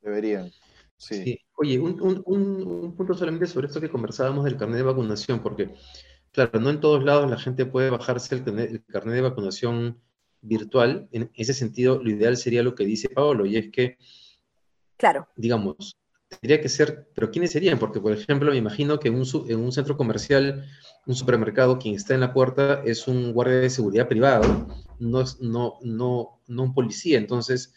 Deberían. 0.00 0.50
Sí. 0.96 1.38
Oye, 1.56 1.78
un, 1.78 2.94
punto 2.96 3.14
solamente 3.14 3.46
sobre 3.46 3.66
esto 3.66 3.80
que 3.80 3.90
conversábamos 3.90 4.44
del 4.44 4.56
carnet 4.56 4.78
de 4.78 4.82
vacunación, 4.82 5.40
porque, 5.40 5.74
claro, 6.32 6.60
no 6.60 6.70
en 6.70 6.80
todos 6.80 7.04
lados 7.04 7.30
la 7.30 7.38
gente 7.38 7.66
puede 7.66 7.90
bajarse 7.90 8.34
el 8.34 8.44
carnet, 8.86 9.14
de 9.14 9.20
vacunación 9.20 10.00
virtual. 10.40 11.08
En 11.12 11.30
ese 11.34 11.54
sentido, 11.54 12.02
lo 12.02 12.10
ideal 12.10 12.36
sería 12.36 12.62
lo 12.62 12.74
que 12.74 12.84
dice 12.84 13.08
Paolo, 13.08 13.46
y 13.46 13.56
es 13.56 13.70
que, 13.70 13.98
claro. 14.96 15.28
digamos, 15.36 15.96
tendría 16.28 16.60
que 16.60 16.68
ser, 16.68 17.08
pero 17.14 17.30
¿quiénes 17.30 17.52
serían? 17.52 17.78
Porque, 17.78 18.00
por 18.00 18.12
ejemplo, 18.12 18.50
me 18.50 18.56
imagino 18.56 18.98
que 18.98 19.08
en 19.08 19.14
un, 19.14 19.26
en 19.48 19.58
un 19.60 19.72
centro 19.72 19.96
comercial, 19.96 20.64
un 21.06 21.14
supermercado, 21.14 21.78
quien 21.78 21.94
está 21.94 22.14
en 22.14 22.20
la 22.20 22.32
puerta 22.32 22.82
es 22.84 23.06
un 23.06 23.32
guardia 23.32 23.56
de 23.60 23.70
seguridad 23.70 24.08
privado, 24.08 24.66
no, 24.98 25.24
no, 25.40 25.78
no, 25.82 26.40
no 26.46 26.62
un 26.62 26.74
policía. 26.74 27.18
Entonces, 27.18 27.74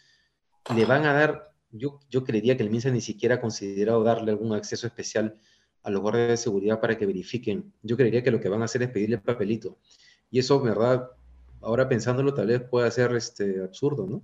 le 0.74 0.84
van 0.84 1.06
a 1.06 1.12
dar 1.12 1.47
yo, 1.70 2.00
yo 2.10 2.24
creería 2.24 2.56
que 2.56 2.62
el 2.62 2.70
MINSA 2.70 2.90
ni 2.90 3.00
siquiera 3.00 3.36
ha 3.36 3.40
considerado 3.40 4.02
darle 4.02 4.30
algún 4.30 4.52
acceso 4.54 4.86
especial 4.86 5.38
a 5.82 5.90
los 5.90 6.00
guardias 6.00 6.28
de 6.28 6.36
seguridad 6.36 6.80
para 6.80 6.98
que 6.98 7.06
verifiquen. 7.06 7.72
Yo 7.82 7.96
creería 7.96 8.22
que 8.22 8.30
lo 8.30 8.40
que 8.40 8.48
van 8.48 8.62
a 8.62 8.66
hacer 8.66 8.82
es 8.82 8.90
pedirle 8.90 9.16
el 9.16 9.22
papelito. 9.22 9.78
Y 10.30 10.38
eso, 10.38 10.60
verdad, 10.60 11.10
ahora 11.60 11.88
pensándolo, 11.88 12.34
tal 12.34 12.48
vez 12.48 12.62
pueda 12.62 12.90
ser 12.90 13.14
este, 13.14 13.62
absurdo, 13.62 14.06
¿no? 14.06 14.22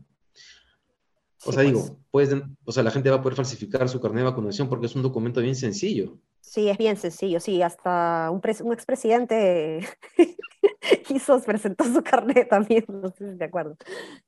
O 1.46 1.52
sea, 1.52 1.62
digo, 1.62 1.98
pues. 2.10 2.30
o 2.64 2.72
sea, 2.72 2.82
la 2.82 2.90
gente 2.90 3.10
va 3.10 3.16
a 3.16 3.22
poder 3.22 3.36
falsificar 3.36 3.86
su 3.88 4.00
carnet 4.00 4.24
de 4.24 4.30
vacunación 4.30 4.68
porque 4.68 4.86
es 4.86 4.94
un 4.96 5.02
documento 5.02 5.40
bien 5.42 5.54
sencillo. 5.54 6.18
Sí, 6.44 6.68
es 6.68 6.78
bien 6.78 6.96
sencillo, 6.96 7.40
sí, 7.40 7.62
hasta 7.62 8.30
un, 8.30 8.40
un 8.64 8.72
expresidente 8.72 9.80
hizo, 11.08 11.40
presentó 11.42 11.84
su 11.84 12.02
carnet 12.02 12.48
también, 12.48 12.84
no 12.88 13.10
sé 13.10 13.32
si 13.32 13.38
te 13.38 13.44
acuerdo. 13.44 13.76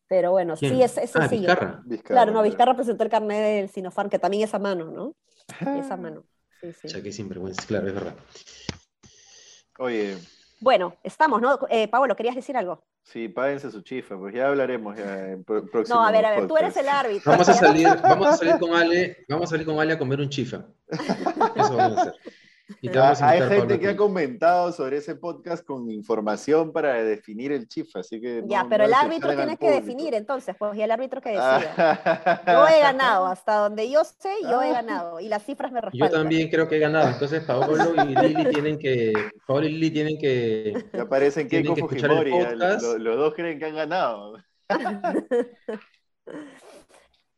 Pero 0.08 0.30
bueno, 0.30 0.56
sí, 0.56 0.82
es, 0.82 0.96
es 0.96 1.14
ah, 1.14 1.28
sencillo. 1.28 1.54
Claro, 2.04 2.32
no, 2.32 2.42
Vizcarra 2.42 2.74
presentó 2.74 3.04
el 3.04 3.10
carnet 3.10 3.42
del 3.42 3.68
Sinopharm, 3.68 4.08
que 4.08 4.18
también 4.18 4.44
es 4.44 4.54
a 4.54 4.58
mano, 4.58 4.90
¿no? 4.90 5.14
Es 5.78 5.90
a 5.90 5.96
mano. 5.96 6.24
Sí, 6.60 6.72
sí. 6.72 6.88
Ya 6.88 7.02
que 7.02 7.12
sinvergüenza, 7.12 7.62
claro, 7.66 7.88
es 7.88 7.94
verdad. 7.94 8.14
Oye. 9.78 10.16
Bueno, 10.66 10.96
estamos, 11.04 11.40
¿no? 11.40 11.60
Eh, 11.70 11.86
Pablo, 11.86 12.16
¿querías 12.16 12.34
decir 12.34 12.56
algo? 12.56 12.82
Sí, 13.04 13.28
páguense 13.28 13.70
su 13.70 13.82
chifa, 13.82 14.18
pues 14.18 14.34
ya 14.34 14.48
hablaremos 14.48 14.96
ya 14.96 15.28
en 15.28 15.44
próximo 15.44 16.00
No, 16.00 16.04
a 16.04 16.10
ver, 16.10 16.26
a 16.26 16.30
ver, 16.32 16.48
tú 16.48 16.56
eres 16.56 16.76
el 16.76 16.88
árbitro. 16.88 17.30
Vamos 17.30 17.48
a 17.48 17.54
salir, 17.54 17.86
vamos 18.02 18.26
a 18.26 18.36
salir 18.36 18.58
con 18.58 18.74
Ale, 18.74 19.24
vamos 19.28 19.44
a 19.46 19.50
salir 19.50 19.64
con 19.64 19.78
Ale 19.78 19.92
a 19.92 19.98
comer 19.98 20.20
un 20.20 20.28
chifa. 20.28 20.64
Eso 20.88 21.76
vamos 21.76 21.98
a 21.98 22.00
hacer. 22.00 22.14
Hay 23.22 23.48
gente 23.48 23.78
que 23.78 23.88
ha 23.88 23.96
comentado 23.96 24.72
sobre 24.72 24.96
ese 24.96 25.14
podcast 25.14 25.64
con 25.64 25.90
información 25.90 26.72
para 26.72 26.94
definir 27.04 27.52
el 27.52 27.68
chifa, 27.68 28.00
así 28.00 28.20
que... 28.20 28.42
Ya, 28.46 28.66
pero 28.68 28.84
el 28.84 28.94
árbitro 28.94 29.34
tiene 29.34 29.56
que 29.56 29.70
definir 29.70 30.14
entonces, 30.14 30.56
pues, 30.58 30.76
y 30.76 30.82
el 30.82 30.90
árbitro 30.90 31.20
que 31.20 31.30
decida. 31.30 32.42
yo 32.46 32.66
he 32.66 32.80
ganado, 32.80 33.26
hasta 33.26 33.56
donde 33.56 33.90
yo 33.90 34.04
sé, 34.04 34.30
yo 34.42 34.62
he 34.62 34.72
ganado, 34.72 35.20
y 35.20 35.28
las 35.28 35.44
cifras 35.44 35.70
me 35.70 35.80
respaldan. 35.80 36.10
Yo 36.10 36.16
también 36.16 36.50
creo 36.50 36.68
que 36.68 36.76
he 36.76 36.80
ganado, 36.80 37.08
entonces 37.08 37.44
Paolo 37.44 37.94
y 37.94 38.14
Lili 38.14 38.44
tienen 38.50 38.78
que... 38.78 39.12
Paolo 39.46 39.66
y 39.66 39.72
Lili 39.72 39.90
tienen 39.90 40.18
que... 40.18 40.84
Ya 40.92 41.02
aparecen 41.02 41.48
Keiko 41.48 41.76
Fujimori, 41.76 42.32
los, 42.56 42.82
los 42.82 43.16
dos 43.16 43.34
creen 43.34 43.58
que 43.58 43.66
han 43.66 43.76
ganado. 43.76 44.38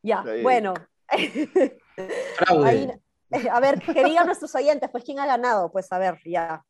ya, 0.01 0.23
bueno. 0.41 0.73
Fraude. 2.37 2.99
a 3.51 3.59
ver, 3.59 3.79
querían 3.79 4.25
nuestros 4.25 4.53
oyentes, 4.55 4.89
pues 4.91 5.03
¿quién 5.03 5.19
ha 5.19 5.25
ganado? 5.25 5.71
Pues 5.71 5.91
a 5.91 5.97
ver, 5.97 6.19
ya. 6.25 6.63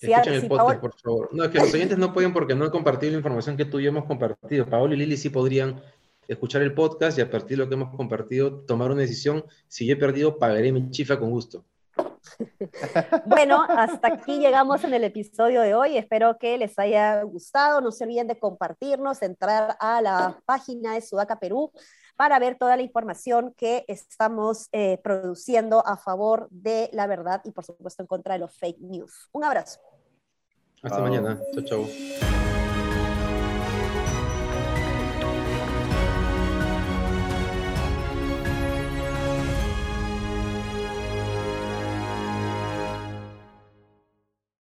Escuchen 0.00 0.34
el 0.34 0.48
podcast, 0.48 0.80
por 0.80 0.98
favor. 0.98 1.28
No, 1.32 1.44
es 1.44 1.50
que 1.50 1.58
los 1.58 1.72
oyentes 1.72 1.96
no 1.96 2.12
pueden 2.12 2.32
porque 2.32 2.54
no 2.56 2.64
han 2.64 2.70
compartido 2.70 3.12
la 3.12 3.18
información 3.18 3.56
que 3.56 3.64
tú 3.64 3.78
y 3.78 3.84
yo 3.84 3.90
hemos 3.90 4.04
compartido. 4.04 4.66
Paolo 4.66 4.94
y 4.94 4.96
Lili 4.96 5.16
sí 5.16 5.30
podrían 5.30 5.80
escuchar 6.26 6.62
el 6.62 6.74
podcast 6.74 7.18
y 7.18 7.20
a 7.20 7.30
partir 7.30 7.56
de 7.56 7.64
lo 7.64 7.68
que 7.68 7.74
hemos 7.74 7.94
compartido 7.94 8.64
tomar 8.64 8.90
una 8.90 9.02
decisión. 9.02 9.44
Si 9.68 9.86
yo 9.86 9.94
he 9.94 9.96
perdido, 9.96 10.38
pagaré 10.38 10.72
mi 10.72 10.90
chifa 10.90 11.18
con 11.18 11.30
gusto. 11.30 11.64
Bueno, 13.26 13.62
hasta 13.68 14.08
aquí 14.08 14.38
llegamos 14.38 14.82
en 14.84 14.94
el 14.94 15.04
episodio 15.04 15.60
de 15.60 15.74
hoy. 15.74 15.96
Espero 15.96 16.38
que 16.38 16.56
les 16.56 16.78
haya 16.78 17.22
gustado. 17.22 17.80
No 17.80 17.92
se 17.92 18.04
olviden 18.04 18.26
de 18.26 18.38
compartirnos, 18.38 19.22
entrar 19.22 19.76
a 19.78 20.00
la 20.00 20.40
página 20.46 20.94
de 20.94 21.00
Sudaca 21.00 21.38
Perú 21.38 21.70
para 22.22 22.38
ver 22.38 22.56
toda 22.56 22.76
la 22.76 22.82
información 22.82 23.52
que 23.56 23.84
estamos 23.88 24.68
eh, 24.70 25.00
produciendo 25.02 25.84
a 25.84 25.96
favor 25.96 26.46
de 26.52 26.88
la 26.92 27.08
verdad 27.08 27.40
y 27.44 27.50
por 27.50 27.64
supuesto 27.64 28.04
en 28.04 28.06
contra 28.06 28.34
de 28.34 28.38
los 28.38 28.56
fake 28.56 28.78
news. 28.78 29.28
Un 29.32 29.42
abrazo. 29.42 29.80
Hasta 30.84 31.00
mañana. 31.00 31.40
Chao, 31.52 31.64
chao. 31.64 32.61